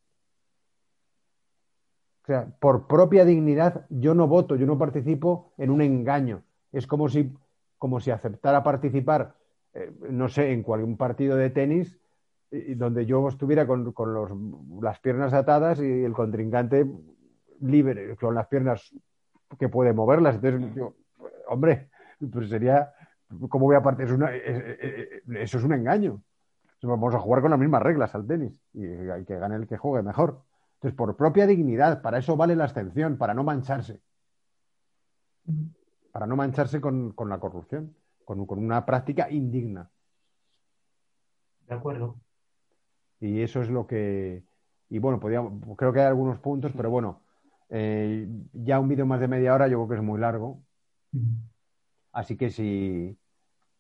O 2.23 2.27
sea, 2.27 2.49
por 2.59 2.87
propia 2.87 3.25
dignidad 3.25 3.87
yo 3.89 4.15
no 4.15 4.27
voto, 4.27 4.57
yo 4.57 4.67
no 4.67 4.77
participo 4.79 5.53
en 5.59 5.71
un 5.71 5.81
engaño. 5.81 6.43
Es 6.73 6.87
como 6.87 7.09
si, 7.09 7.33
como 7.79 8.01
si 8.01 8.11
aceptara 8.11 8.63
participar 8.63 9.35
eh, 9.75 9.93
no 10.11 10.29
sé, 10.29 10.53
en 10.53 10.63
cualquier 10.63 10.97
partido 10.97 11.37
de 11.37 11.51
tenis 11.51 11.99
donde 12.77 13.05
yo 13.05 13.29
estuviera 13.29 13.67
con, 13.67 13.93
las 14.81 14.99
piernas 15.01 15.35
atadas 15.35 15.81
y 15.81 16.05
el 16.05 16.13
contrincante 16.13 16.87
libre, 17.61 18.17
con 18.17 18.35
las 18.35 18.47
piernas 18.47 18.95
que 19.59 19.69
puede 19.69 19.93
moverlas. 19.93 20.37
Entonces, 20.37 20.83
hombre, 21.49 21.91
pues 22.33 22.49
sería, 22.49 22.93
¿cómo 23.49 23.67
voy 23.67 23.77
a 23.77 23.83
partir? 23.83 24.07
eso 24.07 25.59
es 25.59 25.65
un 25.65 25.73
engaño. 25.73 26.23
Vamos 26.83 27.15
a 27.15 27.19
jugar 27.19 27.43
con 27.43 27.51
las 27.51 27.59
mismas 27.59 27.83
reglas 27.83 28.15
al 28.15 28.27
tenis 28.27 28.63
y 28.73 28.87
hay 28.87 29.25
que 29.25 29.39
gane 29.39 29.57
el 29.57 29.67
que 29.67 29.77
juegue 29.77 30.03
mejor. 30.03 30.43
Entonces, 30.75 30.97
por 30.97 31.17
propia 31.17 31.47
dignidad, 31.47 32.01
para 32.01 32.19
eso 32.19 32.37
vale 32.37 32.55
la 32.55 32.65
abstención, 32.65 33.17
para 33.17 33.35
no 33.35 33.43
mancharse. 33.43 34.01
Para 36.17 36.27
no 36.27 36.37
mancharse 36.37 36.81
con 36.81 37.15
la 37.29 37.39
corrupción 37.39 37.95
con, 38.27 38.59
una 38.59 38.85
práctica 38.85 39.31
indigna. 39.31 39.91
De 41.67 41.75
acuerdo. 41.75 42.17
Y 43.21 43.41
eso 43.41 43.63
es 43.63 43.71
lo 43.71 43.87
que. 43.87 44.45
Y 44.91 44.99
bueno, 44.99 45.19
creo 45.21 45.93
que 45.93 46.01
hay 46.01 46.07
algunos 46.07 46.39
puntos, 46.39 46.73
pero 46.77 46.91
bueno, 46.91 47.23
eh, 47.71 48.29
ya 48.53 48.79
un 48.79 48.89
vídeo 48.89 49.07
más 49.07 49.21
de 49.21 49.29
media 49.29 49.55
hora 49.55 49.69
yo 49.69 49.79
creo 49.79 49.89
que 49.89 49.95
es 49.97 50.03
muy 50.03 50.21
largo. 50.21 50.63
Así 52.13 52.37
que 52.37 52.51
si, 52.51 53.17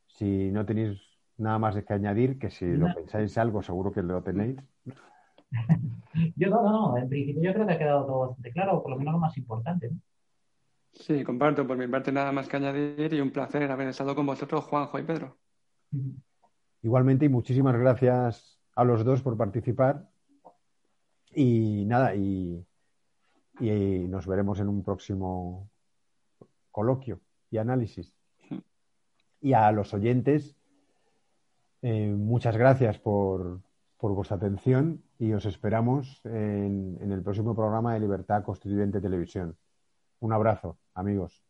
si 0.07 0.51
no 0.51 0.65
tenéis 0.65 0.99
nada 1.37 1.59
más 1.59 1.77
que 1.77 1.93
añadir, 1.93 2.39
que 2.39 2.51
si 2.51 2.67
lo 2.67 2.95
pensáis 2.95 3.37
algo, 3.39 3.63
seguro 3.63 3.93
que 3.93 4.03
lo 4.03 4.23
tenéis, 4.23 4.57
yo 6.37 6.51
no, 6.51 6.63
no, 6.63 6.71
no. 6.71 6.97
En 6.97 7.09
principio 7.09 7.43
yo 7.43 7.53
creo 7.53 7.67
que 7.67 7.73
ha 7.75 7.79
quedado 7.79 8.07
todo 8.07 8.21
bastante 8.29 8.53
claro, 8.53 8.83
por 8.83 8.93
lo 8.93 8.99
menos 8.99 9.13
lo 9.13 9.21
más 9.21 9.37
importante. 9.37 9.91
Sí, 11.01 11.23
comparto 11.25 11.67
por 11.67 11.77
mi 11.77 11.87
parte 11.87 12.11
nada 12.11 12.33
más 12.33 12.49
que 12.49 12.57
añadir 12.57 13.13
y 13.13 13.21
un 13.21 13.31
placer 13.31 13.71
haber 13.71 13.89
estado 13.89 14.15
con 14.15 14.27
vosotros, 14.27 14.65
Juanjo 14.65 14.99
y 14.99 15.03
Pedro. 15.03 15.37
Igualmente 16.83 17.27
y 17.27 17.29
muchísimas 17.29 17.77
gracias 17.77 18.59
a 18.75 18.85
los 18.85 19.05
dos 19.05 19.23
por 19.23 19.37
participar. 19.37 20.09
Y 21.35 21.85
nada, 21.87 22.15
y, 22.15 22.65
y 23.61 23.71
nos 24.09 24.27
veremos 24.27 24.59
en 24.59 24.69
un 24.69 24.83
próximo 24.83 25.69
coloquio 26.71 27.21
y 27.51 27.59
análisis. 27.59 28.15
Y 29.43 29.53
a 29.53 29.71
los 29.73 29.93
oyentes, 29.93 30.57
eh, 31.83 32.09
muchas 32.09 32.57
gracias 32.57 32.99
por, 32.99 33.61
por, 33.99 34.13
vuestra 34.13 34.39
atención 34.39 35.03
y 35.19 35.35
os 35.35 35.45
esperamos 35.45 36.21
en, 36.25 36.99
en 37.01 37.13
el 37.13 37.23
próximo 37.23 37.55
programa 37.55 37.95
de 37.95 38.01
Libertad 38.01 38.43
Constituyente 38.43 39.01
Televisión. 39.01 39.57
Un 40.21 40.33
abrazo, 40.35 40.79
amigos. 40.95 41.46